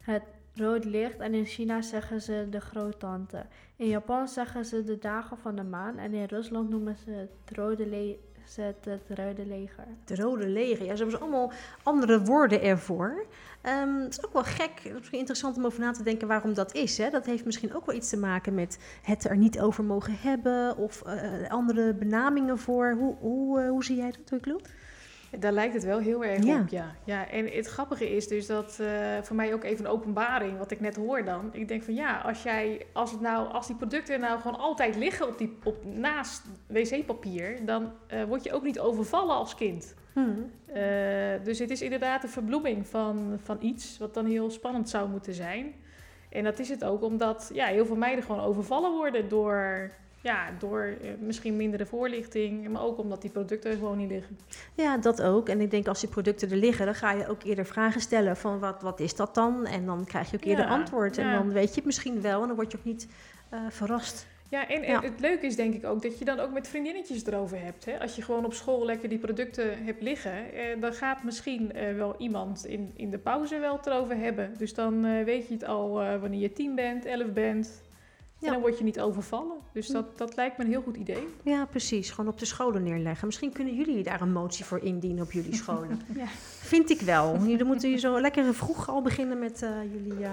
[0.00, 0.22] het
[0.54, 3.46] rood licht en in China zeggen ze de groottante.
[3.76, 7.56] In Japan zeggen ze de dagen van de maan en in Rusland noemen ze het
[7.56, 7.84] rode,
[8.44, 8.74] ze
[9.46, 9.84] leger.
[10.04, 10.84] Het Rode Leger.
[10.84, 13.26] Ja, ze hebben dus allemaal andere woorden ervoor.
[13.60, 16.28] Ehm, het is ook wel gek, het is misschien interessant om over na te denken
[16.28, 16.98] waarom dat is.
[16.98, 17.10] Hè?
[17.10, 20.76] Dat heeft misschien ook wel iets te maken met het er niet over mogen hebben
[20.76, 22.92] of eh, andere benamingen voor.
[22.98, 24.60] Hoe, hoe, eh, hoe zie jij dat, Doeiklo?
[25.38, 26.60] Daar lijkt het wel heel erg Ja.
[26.60, 26.94] op, ja.
[27.04, 27.28] ja.
[27.28, 30.80] En het grappige is dus dat eh, voor mij ook even een openbaring, wat ik
[30.80, 31.48] net hoor dan.
[31.52, 34.96] Ik denk van ja, als, jij, als, het nou, als die producten nou gewoon altijd
[34.96, 39.94] liggen op die, op, naast wc-papier, dan eh, word je ook niet overvallen als kind.
[40.12, 40.50] Hmm.
[40.66, 40.82] Eh,
[41.44, 45.34] dus het is inderdaad een verbloeming van, van iets wat dan heel spannend zou moeten
[45.34, 45.74] zijn.
[46.28, 49.90] En dat is het ook omdat ja, heel veel meiden gewoon overvallen worden door,
[50.22, 52.68] ja, door eh, misschien mindere voorlichting.
[52.68, 54.38] Maar ook omdat die producten er gewoon niet liggen.
[54.74, 55.48] Ja, dat ook.
[55.48, 58.36] En ik denk als die producten er liggen, dan ga je ook eerder vragen stellen
[58.36, 59.66] van wat, wat is dat dan?
[59.66, 61.18] En dan krijg je ook eerder Ja, antwoord.
[61.18, 61.36] En ja.
[61.36, 63.08] dan weet je het misschien wel en dan word je ook niet
[63.48, 64.26] eh, verrast.
[64.48, 65.00] Ja, en, en Ja.
[65.00, 67.84] het leuke is denk ik ook dat je dan ook met vriendinnetjes erover hebt.
[67.84, 68.00] Hè?
[68.00, 71.94] Als je gewoon op school lekker die producten hebt liggen, eh, dan gaat misschien eh,
[71.96, 74.54] wel iemand in, in de pauze wel het erover hebben.
[74.58, 77.82] Dus dan eh, weet je het al eh, wanneer je tien bent, elf bent.
[78.42, 78.48] Ja.
[78.48, 79.56] En dan word je niet overvallen.
[79.72, 81.28] Dus dat, dat lijkt me een heel goed idee.
[81.42, 82.10] Ja, precies.
[82.10, 83.26] Gewoon op de scholen neerleggen.
[83.26, 86.00] Misschien kunnen jullie daar een motie voor indienen op jullie scholen.
[86.16, 86.26] Ja.
[86.60, 87.38] Vind ik wel.
[87.38, 90.32] Jullie moeten hier zo lekker vroeg al beginnen met eh, jullie eh,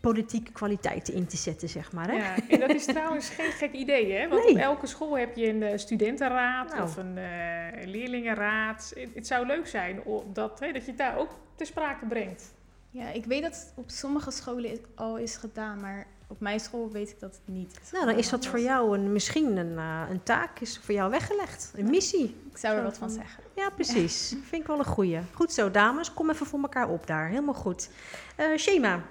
[0.00, 2.10] politieke kwaliteiten in te zetten, zeg maar.
[2.10, 2.16] Hè?
[2.16, 4.28] Ja, en dat is trouwens geen gek idee, hè?
[4.28, 4.52] Want Nee.
[4.52, 6.82] op elke school heb je een eh, studentenraad Nou.
[6.82, 8.92] of een eh, leerlingenraad.
[8.96, 12.06] Het, het zou leuk zijn om dat, hè, dat je het daar ook ter sprake
[12.06, 12.54] brengt.
[12.90, 16.90] Ja, ik weet dat het op sommige scholen al is gedaan, maar op mijn school
[16.90, 17.80] weet ik dat niet.
[17.92, 21.10] Nou, dan is dat voor jou een, misschien een, eh, een taak, is voor jou
[21.10, 21.72] weggelegd.
[21.76, 22.36] Een missie.
[22.50, 23.42] Ik zou er wat van zeggen.
[23.54, 24.28] Ja, precies.
[24.28, 25.20] Vind ik wel een goeie.
[25.32, 26.14] Goed zo, dames.
[26.14, 27.28] Kom even voor elkaar op daar.
[27.28, 27.90] Helemaal goed.
[28.36, 29.02] Eh Shema.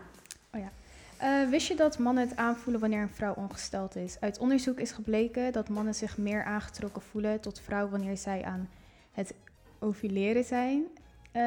[1.17, 4.17] Eh, wist je dat mannen het aanvoelen wanneer een vrouw ongesteld is?
[4.19, 8.69] Uit onderzoek is gebleken dat mannen zich meer aangetrokken voelen tot vrouw wanneer zij aan
[9.11, 9.33] het
[9.79, 10.83] ovuleren zijn.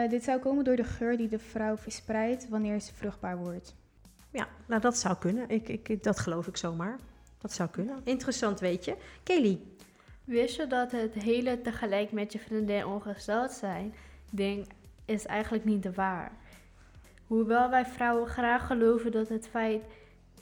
[0.08, 3.74] Dit zou komen door de geur die de vrouw verspreidt wanneer ze vruchtbaar wordt.
[4.36, 5.50] Ja, nou dat zou kunnen.
[5.50, 6.98] Ik, ik, dat geloof ik zomaar.
[7.38, 8.00] Dat zou kunnen.
[8.04, 8.96] Interessant, weet je.
[9.22, 9.60] Kelly.
[10.24, 13.94] Wist je dat het hele tegelijk met je vriendin ongesteld zijn
[14.30, 14.68] ding
[15.04, 16.32] is eigenlijk niet de waar?
[17.26, 19.82] Hoewel wij vrouwen graag geloven dat het feit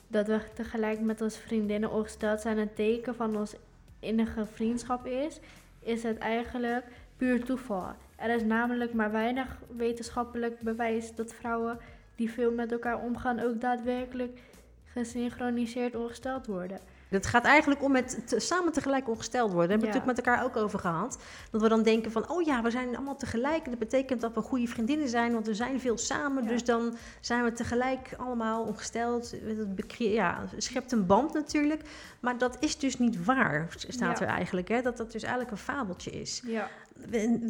[0.06, 3.54] dat we tegelijk met onze vriendinnen ongesteld zijn een teken van ons
[4.00, 5.40] innige vriendschap is,
[5.80, 6.84] is het eigenlijk
[7.16, 7.92] puur toeval.
[8.16, 11.78] Er is namelijk maar weinig wetenschappelijk bewijs dat vrouwen
[12.16, 14.40] die veel met elkaar omgaan ook daadwerkelijk
[14.84, 16.78] gesynchroniseerd ongesteld worden.
[17.08, 19.68] Het gaat eigenlijk om het te- samen tegelijk ongesteld worden.
[19.68, 19.98] Daar hebben we Ja.
[20.00, 21.18] het natuurlijk met elkaar ook over gehad.
[21.50, 23.64] Dat we dan denken van, oh ja, we zijn allemaal tegelijk.
[23.64, 26.42] Dat betekent dat we goede vriendinnen zijn, want we zijn veel samen.
[26.42, 26.48] Ja.
[26.48, 29.34] Dus dan zijn we tegelijk allemaal ongesteld.
[29.76, 31.82] Dat ja, schept een band natuurlijk.
[32.20, 34.24] Maar dat is dus niet waar, staat Ja.
[34.26, 34.68] er eigenlijk.
[34.68, 34.82] Hè?
[34.82, 36.42] Dat dat dus eigenlijk een fabeltje is.
[36.46, 36.68] Ja.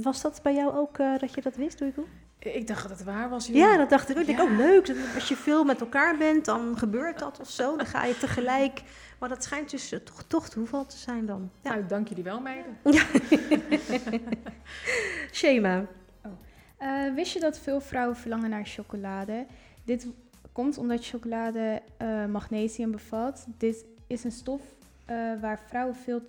[0.02, 2.06] Was dat bij jou ook eh, dat je dat wist, Doeigo?
[2.44, 3.46] Ik dacht dat het waar was.
[3.46, 3.56] joh.
[3.56, 4.22] Ja, dat dacht ik ook.
[4.22, 4.86] Ik denk ook leuk.
[4.86, 7.76] dat Als je veel met elkaar bent, dan gebeurt dat of zo.
[7.76, 8.82] Dan ga je tegelijk.
[9.18, 11.50] Maar dat schijnt dus eh, toch, toch toeval te zijn dan.
[11.60, 11.70] Ja.
[11.70, 12.76] Nou, dank jullie wel, meiden.
[15.32, 15.86] Shema.
[16.84, 19.46] Eh, wist je dat veel vrouwen verlangen naar chocolade?
[19.84, 20.06] Dit
[20.52, 23.46] komt omdat chocolade eh, magnesium bevat.
[23.58, 24.60] Dit is een stof
[25.04, 26.20] eh, waar vrouwen veel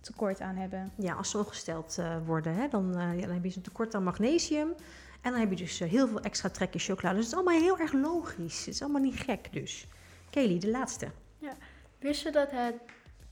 [0.00, 0.90] tekort aan hebben.
[0.94, 4.68] Ja, als ze ongesteld worden, hè, dan, ja, dan heb je een tekort aan magnesium.
[5.20, 7.16] En dan heb je dus eh, heel veel extra trek chocolade.
[7.16, 8.58] Dus het is allemaal heel erg logisch.
[8.58, 9.86] Het is allemaal niet gek dus.
[10.30, 11.08] Kelly, de laatste.
[11.98, 12.74] Wist je dat het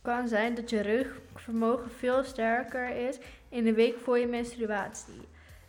[0.03, 3.19] kan zijn dat je reukvermogen veel sterker is
[3.49, 5.21] in de week voor je menstruatie?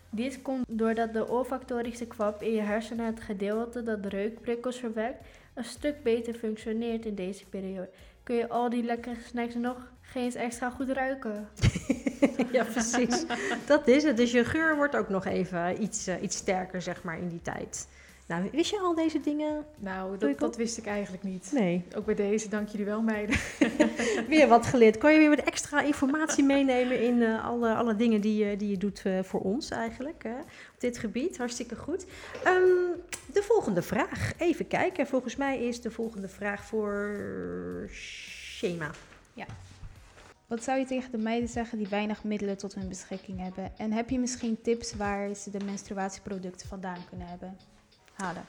[0.10, 5.64] Dit komt doordat de olfactorische kwap in je hersenen het gedeelte dat reukprikkels verwekt een
[5.64, 7.90] stuk beter functioneert in deze periode.
[8.24, 11.48] Kun je al die lekkere snacks nog geen eens extra goed ruiken?
[12.52, 13.26] ja, precies.
[13.66, 14.18] dat is het.
[14.18, 17.42] Dus je geur wordt ook nog even iets, eh, iets sterker, zeg maar, in die
[17.42, 17.88] tijd.
[18.28, 19.66] Nou, wist je al deze dingen?
[19.78, 21.50] Nou, dat, wist ik eigenlijk niet.
[21.54, 21.86] Nee.
[21.96, 23.36] Ook bij deze, dank jullie wel, meiden.
[24.28, 24.98] Weer wat geleerd.
[24.98, 28.70] Kan je weer wat extra informatie meenemen in eh, alle, alle dingen die, je- die
[28.70, 31.38] je doet eh, voor ons eigenlijk hè, op dit gebied?
[31.38, 32.06] Hartstikke goed.
[32.44, 32.56] Ehm,
[33.34, 34.32] de volgende vraag.
[34.38, 35.08] Even kijken.
[35.08, 37.20] Volgens mij is de volgende vraag voor
[37.92, 38.92] Shema.
[40.48, 43.78] Wat zou je tegen de meiden zeggen die weinig middelen tot hun beschikking hebben?
[43.78, 47.58] En heb je misschien tips waar ze de menstruatieproducten vandaan kunnen hebben?
[48.14, 48.46] Halen.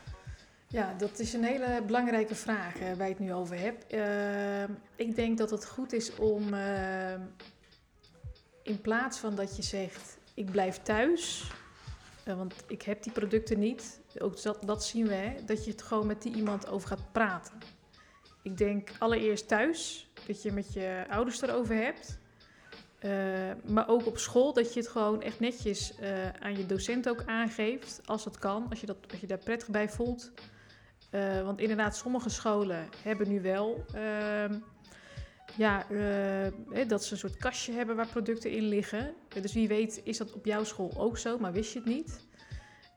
[0.68, 3.86] Ja, dat is een hele belangrijke vraag eh, waar je het nu over hebt.
[3.86, 7.20] Ehm, ik denk dat het goed is om ehm,
[8.62, 11.50] in plaats van dat je zegt ik blijf thuis,
[12.24, 15.70] eh, want ik heb die producten niet, ook dat, dat zien we, hè, dat je
[15.70, 17.58] het gewoon met die iemand over gaat praten.
[18.48, 22.18] Ik denk allereerst thuis, dat je met je ouders erover hebt.
[22.98, 23.10] Eh,
[23.64, 27.22] maar ook op school, dat je het gewoon echt netjes eh, aan je docent ook
[27.26, 30.32] aangeeft, als het kan, als je, dat, als je daar prettig bij voelt.
[31.10, 34.58] Eh, want inderdaad, sommige scholen hebben nu wel ehm,
[35.56, 35.86] ja,
[36.86, 39.14] dat ze een soort kastje hebben waar producten in liggen.
[39.42, 42.26] Dus wie weet is dat op jouw school ook zo, maar wist je het niet.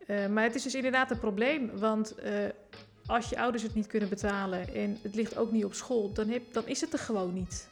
[0.07, 2.15] Maar het is dus inderdaad een probleem, want
[3.05, 6.29] als je ouders het niet kunnen betalen en het ligt ook niet op school, dan,
[6.29, 7.69] heb, dan is het er gewoon niet.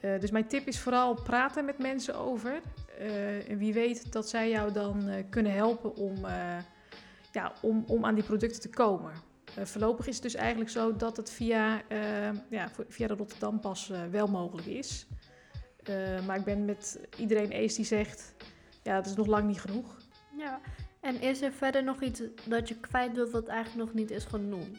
[0.00, 2.60] Eh, dus mijn tip is vooral praten met mensen over.
[2.98, 6.14] Eh, en wie weet dat zij jou dan eh, kunnen helpen om,
[7.32, 9.12] ja, om, om aan die producten te komen.
[9.62, 11.82] Voorlopig is het dus eigenlijk zo dat het via,
[12.50, 15.06] ja, via de Rotterdam pas eh, wel mogelijk is.
[16.26, 18.34] Maar ik ben met iedereen eens die zegt,
[18.82, 19.96] ja, het is nog lang niet genoeg.
[20.36, 20.60] Ja.
[21.04, 24.24] En is er verder nog iets dat je kwijt wilt wat eigenlijk nog niet is
[24.24, 24.78] genoemd?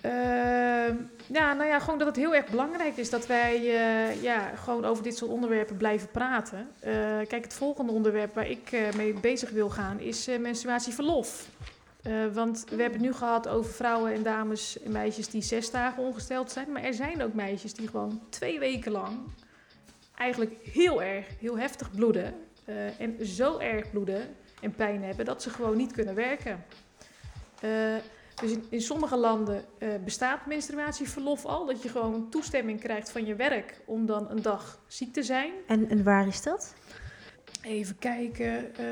[0.00, 4.56] Ehm, ja, nou ja, gewoon dat het heel erg belangrijk is dat wij eh, ja,
[4.56, 6.68] gewoon over dit soort onderwerpen blijven praten.
[6.80, 6.92] Eh,
[7.28, 11.48] kijk, het volgende onderwerp waar ik eh, mee bezig wil gaan is menstruatieverlof.
[12.32, 16.02] Want we hebben het nu gehad over vrouwen en dames en meisjes die zes dagen
[16.02, 16.72] ongesteld zijn.
[16.72, 19.18] Maar er zijn ook meisjes die gewoon twee weken lang
[20.14, 22.34] eigenlijk heel erg, heel heftig bloeden.
[22.98, 26.64] en zo erg bloeden en pijn hebben dat ze gewoon niet kunnen werken.
[27.60, 27.70] Eh,
[28.40, 31.66] Dus in, in sommige landen eh, bestaat menstruatieverlof al.
[31.66, 35.52] Dat je gewoon toestemming krijgt van je werk om dan een dag ziek te zijn.
[35.66, 36.74] En, en waar is dat?
[37.62, 38.74] Even kijken.
[38.76, 38.84] eh,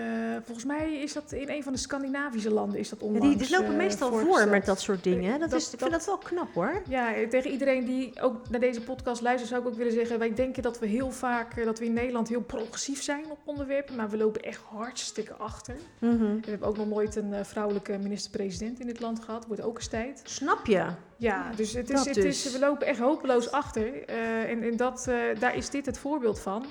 [0.44, 3.37] volgens mij is dat in een van de Scandinavische landen is dat Ja, onlangs die,
[3.46, 5.40] die lopen eh, meestal voor met dat soort dingen.
[5.40, 6.83] Dat Dat- is, ik vind dat wel knap hoor.
[6.88, 10.35] Ja, tegen iedereen die ook naar deze podcast luistert, zou ik ook willen zeggen: wij
[10.35, 13.96] denken dat we heel vaak, eh, dat we in Nederland heel progressief zijn op onderwerpen,
[13.96, 15.74] maar we lopen echt hartstikke achter.
[15.98, 16.18] Mhm.
[16.40, 19.46] We hebben ook nog nooit een vrouwelijke minister-president in dit land gehad.
[19.46, 20.20] Wordt ook eens tijd.
[20.24, 20.87] Snap je?
[21.16, 22.46] Ja, dus, het is, het dus.
[22.46, 24.04] is, we lopen echt hopeloos achter.
[24.48, 26.64] En en dat, daar is dit het voorbeeld van.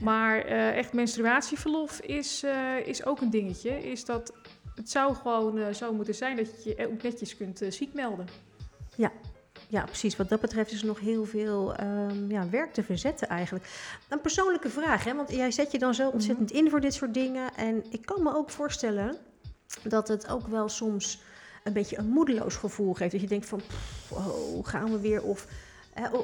[0.00, 3.90] Maar eh, echt menstruatieverlof is, eh, is ook een dingetje.
[3.90, 4.32] Is dat,
[4.74, 8.26] het zou gewoon eh, zo moeten zijn dat je je ook netjes kunt ziek melden.
[9.68, 10.16] Ja, precies.
[10.16, 13.64] Wat dat betreft is er nog heel veel ehm, ja, werk te verzetten eigenlijk.
[14.08, 15.14] Een persoonlijke vraag, hè?
[15.14, 17.54] want jij zet je dan zo ontzettend in voor dit soort dingen.
[17.56, 19.16] En ik kan me ook voorstellen
[19.82, 21.22] dat het ook wel soms
[21.64, 23.12] een beetje een moedeloos gevoel geeft.
[23.12, 25.22] Dat je denkt van, pff, oh, gaan we weer?
[25.22, 25.46] Of,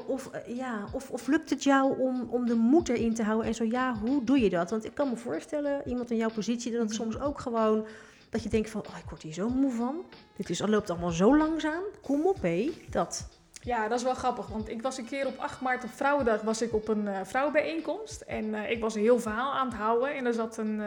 [0.07, 3.47] of, eh, ja, of, of lukt het jou om, om de moed erin te houden?
[3.47, 4.69] En zo, ja, hoe doe je dat?
[4.69, 7.85] Want ik kan me voorstellen, iemand in jouw positie, dat het soms ook gewoon...
[8.29, 10.05] Dat je denkt van, oh, ik word hier zo moe van.
[10.35, 11.83] Dit is, loopt allemaal zo langzaam.
[12.01, 12.71] Kom op, hé.
[12.89, 13.27] Dat.
[13.61, 14.47] Ja, dat is wel grappig.
[14.47, 17.19] Want ik was een keer op 8 maart op Vrouwendag was ik op een eh,
[17.23, 18.21] vrouwenbijeenkomst.
[18.21, 20.15] En eh, ik was een heel verhaal aan het houden.
[20.15, 20.81] En er zat een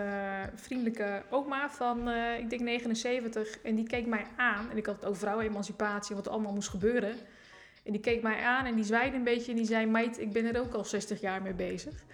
[0.55, 3.59] vriendelijke oma van, ik denk 79.
[3.63, 4.71] En die keek mij aan.
[4.71, 7.17] En ik had het over vrouwenemancipatie en wat er allemaal moest gebeuren.
[7.83, 9.51] En die keek mij aan en die zwaaide een beetje.
[9.51, 12.05] En die zei, meid, ik ben er ook al 60 jaar mee bezig.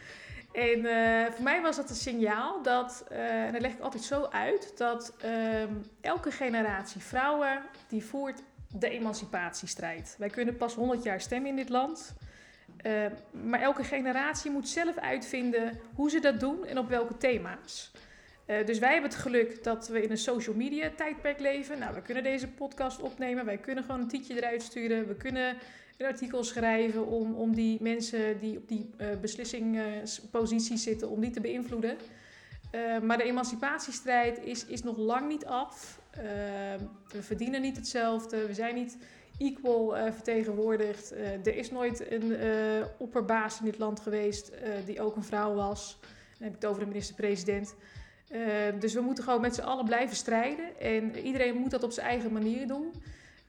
[0.52, 4.02] En eh, voor mij was dat een signaal dat, eh, en dat leg ik altijd
[4.02, 8.42] zo uit, dat ehm, elke generatie vrouwen die voert
[8.78, 10.14] de emancipatiestrijd.
[10.18, 12.14] Wij kunnen pas 100 jaar stemmen in dit land.
[12.76, 17.92] Eh, maar elke generatie moet zelf uitvinden hoe ze dat doen en op welke thema's.
[18.46, 21.78] Eh, dus wij hebben het geluk dat we in een social media tijdperk leven.
[21.78, 23.44] Nou, we kunnen deze podcast opnemen.
[23.44, 25.06] Wij kunnen gewoon een tietje eruit sturen.
[25.06, 25.56] We kunnen
[25.96, 31.30] een artikel schrijven om, om die mensen die op die eh beslissingspositie zitten, om die
[31.30, 31.96] te beïnvloeden.
[32.70, 36.00] Eh, maar de emancipatiestrijd is, is nog lang niet af.
[37.12, 38.46] We verdienen niet hetzelfde.
[38.46, 38.96] We zijn niet
[39.38, 41.12] equal vertegenwoordigd.
[41.44, 42.36] Er is nooit een
[42.98, 44.52] opperbaas in dit land geweest
[44.84, 45.98] die ook een vrouw was.
[46.00, 47.74] Dan heb ik het over de minister-president.
[48.28, 48.40] Eh,
[48.80, 50.80] dus we moeten gewoon met z'n allen blijven strijden.
[50.80, 52.92] En iedereen moet dat op zijn eigen manier doen.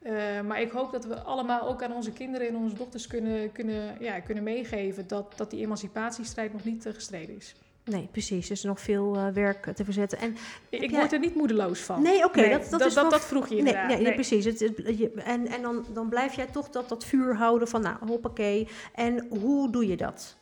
[0.02, 3.52] Eh, maar ik hoop dat we allemaal ook aan onze kinderen en onze dochters kunnen,
[3.52, 7.56] kunnen, ja, kunnen meegeven dat, dat die emancipatiestrijd nog niet eh, gestreden is.
[7.84, 8.46] Nee, precies.
[8.46, 10.18] Er is nog veel eh, werk eh, te verzetten.
[10.20, 10.36] En,
[10.70, 12.02] Ik jij- word er niet moedeloos van.
[12.02, 13.88] nee, oké, dat, dat, dat, is dat, vroeg je inderdaad.
[13.88, 14.13] nee, nee, Nee.
[14.13, 14.46] precies.
[14.46, 17.82] Het, het- je- en en dan, dan blijf jij toch dat, dat vuur houden van,
[17.82, 18.68] nou, hoppakee.
[18.96, 20.36] En hoe doe je dat?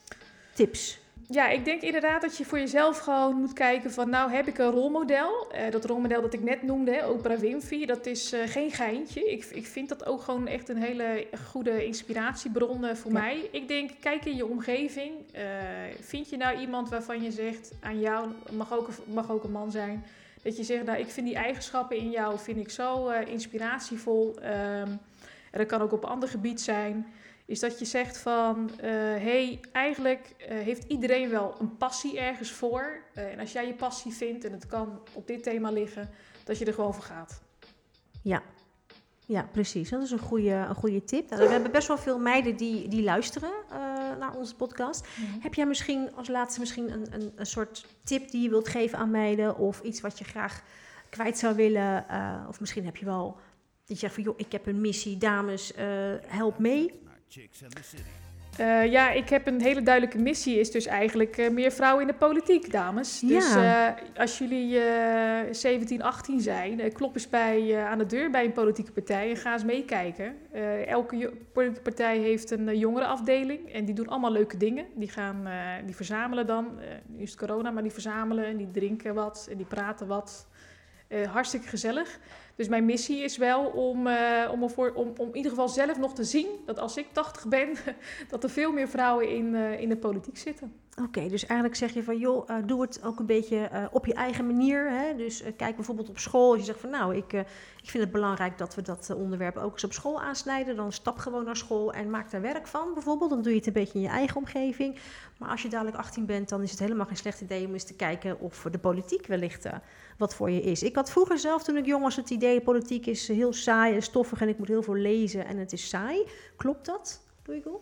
[0.53, 0.99] Tips.
[1.29, 4.09] Ja, ik denk inderdaad dat je voor jezelf gewoon moet kijken van...
[4.09, 5.51] nou heb ik een rolmodel.
[5.51, 9.31] Eh, dat rolmodel dat ik net noemde, hè, Oprah Winfrey, dat is eh, geen geintje.
[9.31, 13.19] Ik, ik vind dat ook gewoon echt een hele goede inspiratiebron eh, voor Ja.
[13.19, 13.49] mij.
[13.51, 15.11] Ik denk, kijk in je omgeving.
[16.01, 19.51] Vind je nou iemand waarvan je zegt aan jou, mag ook, een- mag ook een
[19.51, 20.05] man zijn...
[20.43, 24.35] dat je zegt, nou ik vind die eigenschappen in jou vind ik zo inspiratievol.
[24.41, 24.89] Ehm,
[25.51, 27.05] en dat kan ook op ander gebied zijn
[27.45, 32.51] is dat je zegt van, hé, hey, eigenlijk eh, heeft iedereen wel een passie ergens
[32.51, 33.03] voor.
[33.13, 36.09] Eh, en als jij je passie vindt, en het kan op dit thema liggen,
[36.43, 37.41] dat je er gewoon voor gaat.
[38.21, 38.43] Ja.
[39.27, 39.89] Ja, precies.
[39.89, 41.29] Dat is een goede, een goede tip.
[41.29, 43.77] Nou, we hebben best wel veel meiden die, die luisteren eh,
[44.19, 45.07] naar onze podcast.
[45.39, 48.97] Heb jij misschien als laatste misschien een, een, een soort tip die je wilt geven
[48.97, 49.57] aan meiden?
[49.57, 50.63] Of iets wat je graag
[51.09, 52.09] kwijt zou willen?
[52.09, 53.37] Eh, of misschien heb je wel
[53.85, 55.85] dat je zegt van, joh, ik heb een missie, dames, eh,
[56.25, 57.03] help mee.
[58.57, 62.07] Eh, ja, ik heb een hele duidelijke missie, is dus eigenlijk eh, meer vrouwen in
[62.07, 63.19] de politiek, dames.
[63.19, 63.95] Dus Ja.
[63.97, 68.45] eh, als jullie eh 17, 18 zijn, klop eens bij, eh, aan de deur bij
[68.45, 70.35] een politieke partij en ga eens meekijken.
[70.51, 74.85] Eh, elke politieke partij heeft een uh, jongerenafdeling en die doen allemaal leuke dingen.
[74.95, 75.53] Die, gaan, eh,
[75.85, 79.47] die verzamelen dan, eh, nu is het corona, maar die verzamelen en die drinken wat
[79.51, 80.47] en die praten wat.
[81.07, 82.19] Eh, hartstikke gezellig.
[82.55, 85.97] Dus mijn missie is wel om, eh, om, ervoor, om, om in ieder geval zelf
[85.97, 87.69] nog te zien dat als ik 80 ben,
[88.29, 90.73] dat er veel meer vrouwen in, eh, in de politiek zitten.
[91.03, 94.05] Oké, dus eigenlijk zeg je van, joh, eh, doe het ook een beetje eh, op
[94.05, 94.89] je eigen manier.
[94.91, 95.15] Hè?
[95.15, 96.49] Dus eh, kijk bijvoorbeeld op school.
[96.49, 97.33] Als je zegt van, nou, ik,
[97.81, 100.75] ik vind het belangrijk dat we dat onderwerp ook eens op school aansnijden.
[100.75, 103.29] Dan stap gewoon naar school en maak daar werk van, bijvoorbeeld.
[103.29, 104.99] Dan doe je het een beetje in je eigen omgeving.
[105.37, 107.83] Maar als je dadelijk 18 bent, dan is het helemaal geen slecht idee om eens
[107.83, 109.67] te kijken of de politiek wellicht
[110.17, 110.83] wat voor je is.
[110.83, 114.01] Ik had vroeger zelf, toen ik jong was, het idee, politiek is heel saai en
[114.01, 116.25] stoffig en ik moet heel veel lezen en het is saai.
[116.55, 117.81] Klopt dat, Doigo?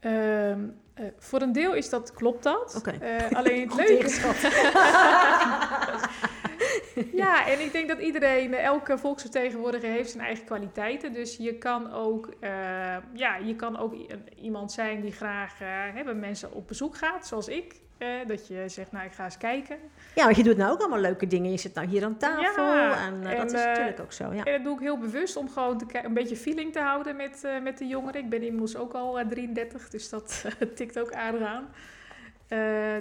[0.00, 2.82] Ehm, eh, voor een deel is dat, klopt dat.
[3.00, 3.98] Eh, alleen het leuke...
[3.98, 4.36] ingeschat.
[7.12, 11.12] Ja, en ik denk dat iedereen, elke volksvertegenwoordiger heeft zijn eigen kwaliteiten.
[11.12, 12.50] Dus je kan ook, eh,
[13.12, 13.94] ja, je kan ook
[14.36, 17.80] iemand zijn die graag uh, bij mensen op bezoek gaat, zoals ik.
[18.02, 19.76] Uh, dat je zegt, nou, ik ga eens kijken.
[20.14, 21.50] Ja, want je doet nou ook allemaal leuke dingen.
[21.50, 24.32] Je zit nou hier aan tafel ja, en, en, dat is natuurlijk ook zo.
[24.32, 24.44] Ja.
[24.44, 27.46] En dat doe ik heel bewust om gewoon te een beetje feeling te houden met,
[27.62, 28.20] met de jongeren.
[28.20, 30.44] Ik ben inmiddels ook al 33, dus dat
[30.74, 31.68] tikt ook aardig aan.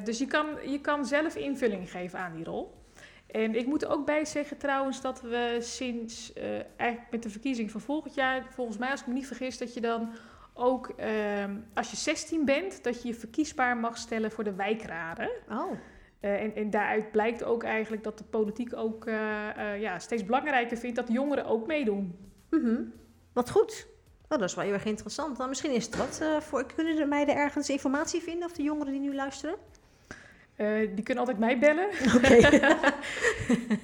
[0.04, 2.80] dus je kan, je kan zelf invulling geven aan die rol.
[3.28, 6.34] En ik moet er ook bij zeggen trouwens dat we sinds
[6.78, 9.74] eigenlijk met de verkiezing van volgend jaar, volgens mij als ik me niet vergis, dat
[9.74, 10.10] je dan
[10.62, 15.30] ook uh, als je 16 bent, dat je je verkiesbaar mag stellen voor de wijkraden.
[15.50, 15.72] Oh.
[16.22, 19.14] Uh, en, en, daaruit blijkt ook eigenlijk dat de politiek ook uh,
[19.80, 22.16] ja, steeds belangrijker vindt dat jongeren ook meedoen.
[22.50, 22.94] Mm -hmm.
[23.34, 23.88] Wat goed.
[24.24, 25.38] Oh, dat is wel heel erg interessant.
[25.38, 26.66] Dan misschien is het wat voor.
[26.76, 29.56] Kunnen de meiden ergens informatie vinden of de jongeren die nu luisteren?
[30.62, 31.88] Uh, die kunnen altijd mij bellen.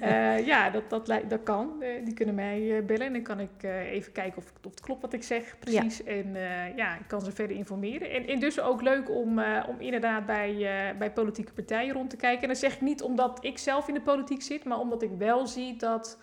[0.02, 1.76] Uh, ja, dat, dat, dat kan.
[1.80, 5.02] Uh, die kunnen mij bellen en dan kan ik even kijken of, of het klopt
[5.02, 5.98] wat ik zeg precies.
[5.98, 6.12] Ja.
[6.12, 6.36] En
[6.76, 8.12] ja, ik kan ze verder informeren.
[8.12, 10.56] En, en dus ook leuk om, om inderdaad bij,
[10.98, 12.42] bij politieke partijen rond te kijken.
[12.42, 15.12] En dat zeg ik niet omdat ik zelf in de politiek zit, maar omdat ik
[15.18, 16.18] wel zie dat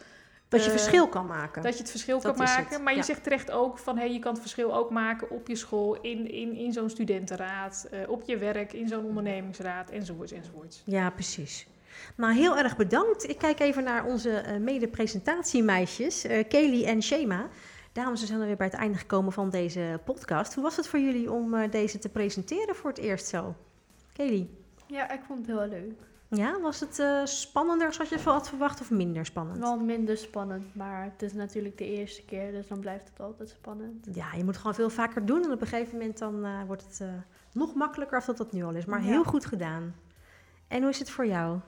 [0.54, 1.62] dat je uh, verschil kan maken.
[1.62, 2.82] Dat je het verschil dat kan maken.
[2.82, 5.56] Maar je zegt terecht ook van hey, je kan het verschil ook maken op je
[5.56, 10.82] school, in, in, in zo'n studentenraad, uh, op je werk, in zo'n ondernemingsraad enzovoorts enzovoorts.
[10.84, 11.66] Ja, precies.
[12.16, 13.28] Nou, heel erg bedankt.
[13.28, 17.48] Ik kijk even naar onze uh, mede-presentatiemeisjes, Kelly en Shema.
[17.92, 20.54] Dames, we zijn er weer bij het einde gekomen van deze podcast.
[20.54, 23.54] Hoe was het voor jullie om deze te presenteren voor het eerst zo?
[24.12, 24.48] Kelly?
[24.86, 25.92] Ja, ik vond het heel leuk.
[26.28, 29.58] Ja, was het uh, spannender zoals je had verwacht of minder spannend?
[29.58, 33.48] Wel minder spannend, maar het is natuurlijk de eerste keer, dus dan blijft het altijd
[33.48, 34.08] spannend.
[34.12, 36.82] Ja, je moet gewoon veel vaker doen en op een gegeven moment dan uh, wordt
[36.82, 37.08] het uh,
[37.52, 38.84] nog makkelijker of dat dat nu al is.
[38.84, 39.06] Maar ja.
[39.06, 39.94] heel goed gedaan.
[40.68, 41.58] En hoe is het voor jou?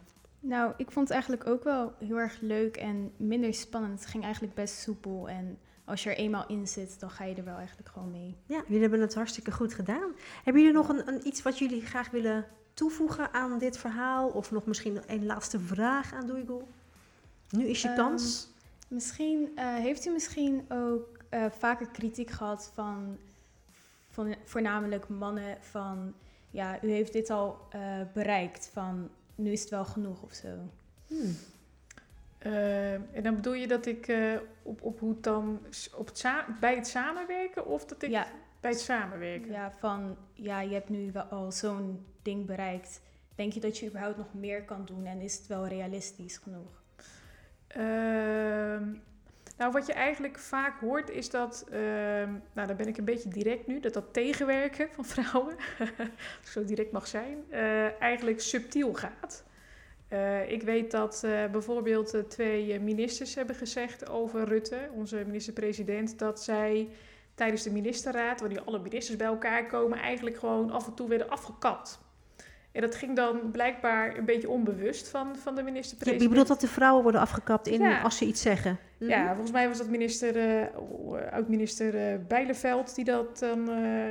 [0.40, 4.00] Nou, ik vond het eigenlijk ook wel heel erg leuk en minder spannend.
[4.00, 7.34] Het ging eigenlijk best soepel en als je er eenmaal in zit, dan ga je
[7.34, 8.36] er wel eigenlijk gewoon mee.
[8.46, 10.12] Ja, jullie hebben het hartstikke goed gedaan.
[10.44, 12.44] Hebben jullie nog een, een iets wat jullie graag willen
[12.76, 14.28] toevoegen aan dit verhaal?
[14.28, 16.68] Of nog misschien een laatste vraag aan Doigo?
[17.50, 18.48] Nu is je um, kans.
[18.88, 23.18] Misschien uh, heeft u misschien ook uh, vaker kritiek gehad van,
[24.10, 26.14] van voornamelijk mannen van
[26.50, 30.48] ja, u heeft dit al uh, bereikt van nu is het wel genoeg of zo.
[31.06, 31.36] Hmm.
[33.12, 34.16] en dan bedoel je dat ik
[34.62, 35.60] op, op hoe dan
[35.94, 36.26] op het
[36.60, 38.26] bij het samenwerken of dat ik ja.
[38.66, 39.50] Bij het samenwerken?
[39.50, 43.00] Ja, van ja, je hebt nu wel al zo'n ding bereikt,
[43.34, 46.82] denk je dat je überhaupt nog meer kan doen en is het wel realistisch genoeg?
[47.76, 47.82] Uh,
[49.56, 51.78] nou, wat je eigenlijk vaak hoort is dat, uh,
[52.52, 55.88] nou dan ben ik een beetje direct nu, dat dat tegenwerken van vrouwen, als
[56.40, 59.44] ik zo direct mag zijn, uh, eigenlijk subtiel gaat.
[60.12, 61.20] Uh, ik weet dat
[61.52, 66.88] bijvoorbeeld twee ministers hebben gezegd over Rutte, onze minister-president, dat zij
[67.36, 71.30] tijdens de ministerraad, wanneer alle ministers bij elkaar komen, eigenlijk gewoon af en toe werden
[71.30, 71.98] afgekapt.
[72.76, 76.22] En dat ging dan blijkbaar een beetje onbewust van, van de minister-president.
[76.22, 78.00] Je bedoelt dat de vrouwen worden afgekapt in, ja.
[78.00, 78.78] als ze iets zeggen?
[78.98, 79.08] Mm.
[79.08, 82.94] Ja, volgens mij was dat minister, uh, oud-minister uh, Bijleveld...
[82.94, 84.06] die dat dan uh,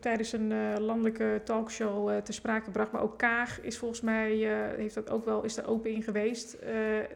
[0.00, 2.92] tijdens een landelijke talkshow te sprake bracht.
[2.92, 4.32] Maar ook Kaag is volgens mij,
[4.76, 6.56] heeft dat ook wel, is daar open in geweest.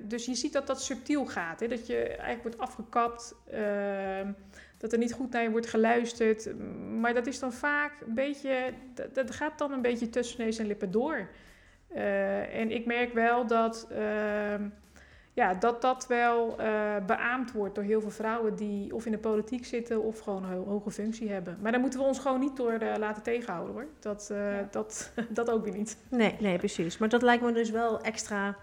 [0.02, 1.60] dus je ziet dat dat subtiel gaat.
[1.60, 1.68] Hè?
[1.68, 4.30] Dat je eigenlijk wordt afgekapt ehm,
[4.82, 6.50] dat er niet goed naar je wordt geluisterd.
[7.00, 10.58] Maar dat is dan vaak een beetje, dat, dat gaat dan een beetje tussen neus
[10.58, 11.28] en lippen door.
[11.94, 13.98] Uh, en ik merk wel dat, uh,
[15.32, 19.18] ja, dat dat wel uh, beaamd wordt door heel veel vrouwen die of in de
[19.18, 21.58] politiek zitten of gewoon een hoge functie hebben.
[21.60, 23.86] Maar daar moeten we ons gewoon niet door laten tegenhouden hoor.
[24.00, 24.68] Dat, ja.
[24.70, 25.96] dat, dat ook weer niet.
[26.08, 26.98] Nee, nee, precies.
[26.98, 28.56] Maar dat lijkt me dus wel extra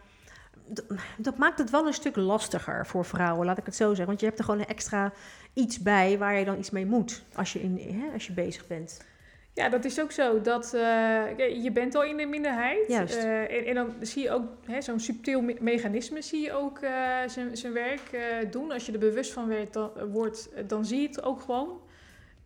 [1.17, 4.05] dat maakt het wel een stuk lastiger voor vrouwen, laat ik het zo zeggen.
[4.05, 5.11] Want je hebt er gewoon een extra
[5.59, 8.67] iets bij waar je dan iets mee moet als je, in, hè, als je bezig
[8.67, 9.07] bent.
[9.53, 10.41] Ja, dat is ook zo.
[10.41, 10.81] Dat, uh,
[11.63, 12.87] je bent al in de minderheid.
[12.87, 13.15] Juist.
[13.15, 14.43] Uh, en, en, dan zie je ook
[14.79, 17.17] zo'n subtiel me mechanisme zie je ook uh,
[17.53, 18.19] zijn werk
[18.51, 18.71] doen.
[18.71, 21.81] Als je er bewust van werd, dan, wordt, dan zie je het ook gewoon.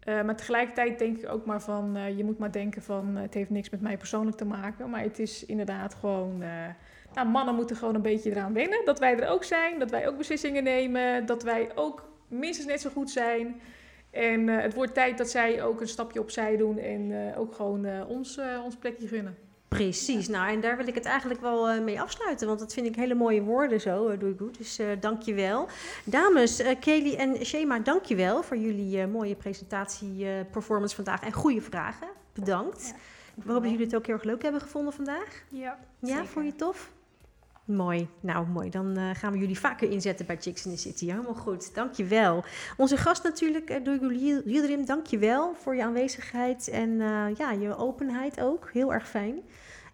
[0.06, 3.70] maar tegelijkertijd denk ik ook maar van, je moet maar denken van, het heeft niks
[3.70, 4.90] met mij persoonlijk te maken.
[4.90, 6.44] Maar het is inderdaad gewoon
[7.14, 8.86] nou, mannen moeten gewoon een beetje eraan wennen.
[8.86, 12.82] Dat wij er ook zijn, dat wij ook beslissingen nemen, dat wij ook minstens net
[12.82, 13.62] zo goed zijn.
[14.12, 17.56] En uh, het wordt tijd dat zij ook een stapje opzij doen en uh, ook
[17.56, 19.38] gewoon uh, ons, ons plekje gunnen.
[19.68, 22.96] Precies, nou en daar wil ik het eigenlijk wel mee afsluiten, want dat vind ik
[22.96, 24.58] hele mooie woorden zo, doe ik goed.
[24.58, 25.68] Dus dank je wel.
[26.06, 31.62] Dames, Kelly en Shema, dank je wel voor jullie mooie presentatie, performance vandaag en goede
[31.62, 32.08] vragen.
[32.34, 32.88] Bedankt.
[32.88, 32.94] Ja,
[33.36, 35.44] We hopen dat jullie het ook heel erg leuk hebben gevonden vandaag.
[35.50, 36.92] Ja, Ja, vond je het tof?
[37.66, 38.08] Mooi.
[38.20, 38.70] Nou, mooi.
[38.70, 41.06] Dan uh, gaan we jullie vaker inzetten bij Chicks in the City.
[41.06, 41.76] Helemaal goed.
[41.76, 42.44] Dankjewel.
[42.78, 48.42] Onze gast natuurlijk, uh, Duygu Yildirim, dankjewel voor je aanwezigheid en uh, ja, je openheid
[48.42, 48.70] ook.
[48.74, 49.42] Heel erg fijn.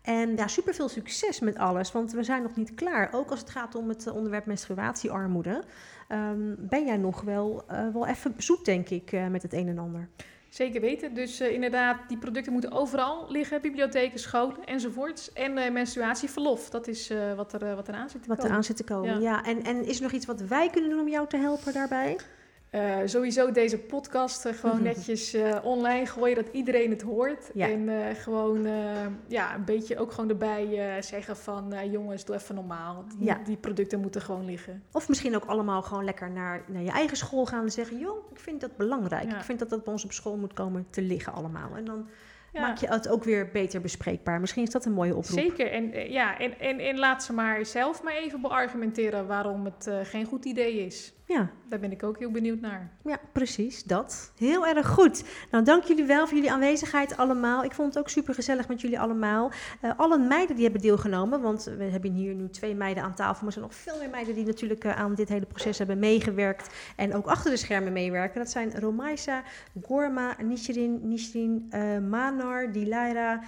[0.01, 3.09] En ja, super veel succes met alles, want we zijn nog niet klaar.
[3.13, 5.63] Ook als het gaat om het onderwerp menstruatiearmoede.
[6.09, 7.63] Um, ben jij nog wel,
[7.93, 10.09] wel even zoet, denk ik, met het een en ander?
[10.49, 11.13] Zeker weten.
[11.13, 13.61] Dus uh, inderdaad, die producten moeten overal liggen.
[13.61, 15.33] Bibliotheken, scholen enzovoorts.
[15.33, 18.51] En uh, menstruatieverlof, dat is uh, wat, er, wat er aan zit te wat komen.
[18.51, 19.19] er aan zit te komen, ja.
[19.19, 19.45] ja.
[19.45, 22.17] En, en is er nog iets wat wij kunnen doen om jou te helpen daarbij?
[22.71, 27.51] Uh, sowieso deze podcast uh, gewoon netjes uh, online gooien, dat iedereen het hoort.
[27.53, 27.67] Ja.
[27.67, 28.67] En gewoon
[29.27, 33.05] ja, een beetje ook gewoon erbij zeggen van jongens, doe even normaal.
[33.17, 33.41] Die, ja.
[33.45, 34.83] die, producten moeten gewoon liggen.
[34.91, 38.31] Of misschien ook allemaal gewoon lekker naar, naar je eigen school gaan en zeggen, joh,
[38.31, 39.31] ik vind dat belangrijk.
[39.31, 41.75] Ik vind dat dat bij ons op school moet komen te liggen allemaal.
[41.75, 42.07] En dan
[42.53, 42.61] ja.
[42.61, 44.39] maak je het ook weer beter bespreekbaar.
[44.39, 45.39] Misschien is dat een mooie oproep.
[45.39, 45.71] Zeker.
[45.71, 50.25] En, ja, en, en, en laat ze maar zelf maar even beargumenteren waarom het geen
[50.25, 51.13] goed idee is.
[51.29, 51.49] Ja.
[51.67, 52.91] Daar ben ik ook heel benieuwd naar.
[53.03, 54.31] Ja, precies, dat.
[54.37, 55.23] Heel erg goed.
[55.51, 57.63] Nou, dank jullie wel voor jullie aanwezigheid allemaal.
[57.63, 59.51] Ik vond het ook super gezellig met jullie allemaal.
[59.81, 63.37] Uh, alle meiden die hebben deelgenomen, want we hebben hier nu twee meiden aan tafel,
[63.37, 65.99] maar er zijn nog veel meer meiden die natuurlijk uh, aan dit hele proces hebben
[65.99, 68.39] meegewerkt en ook achter de schermen meewerken.
[68.39, 69.43] Dat zijn Romaisa,
[69.81, 73.43] Gorma, Nishirin, Nishirin, uh, Manar, Dilaira,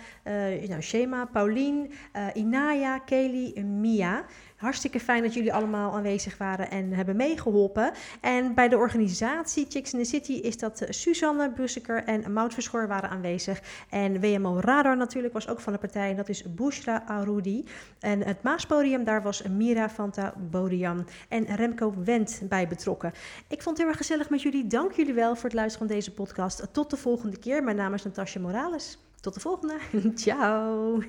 [0.67, 1.91] nou, Shema, Paulien,
[2.33, 4.25] Inaya, Kelly en Mia.
[4.61, 7.91] Hartstikke fijn dat jullie allemaal aanwezig waren en hebben meegeholpen.
[8.19, 12.87] En bij de organisatie Chicks in the City is dat Suzanne Busseker en Maud Verschoor
[12.87, 13.61] waren aanwezig.
[13.89, 17.65] En WMO Radar natuurlijk was ook van de partij en dat is Bushra Arudi.
[17.99, 23.11] En het Maaspodium, daar was Mira Fanta Bodian en Remco Wendt bij betrokken.
[23.47, 24.67] Ik vond het heel erg gezellig met jullie.
[24.67, 26.67] Dank jullie wel voor het luisteren van deze podcast.
[26.71, 27.63] Tot de volgende keer.
[27.63, 28.97] Mijn naam is Natasja Morales.
[29.19, 29.77] Tot de volgende.
[30.15, 30.99] Ciao.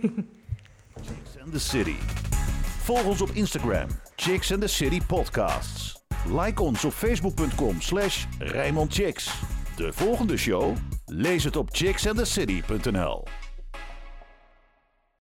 [1.01, 1.97] Chicks in the City.
[2.83, 6.03] Volg ons op Instagram, Chicks and the City Podcasts.
[6.27, 8.27] Like ons op facebook.com slash
[9.77, 10.77] De volgende show?
[11.07, 13.42] Lees het op chicksandthecity.nl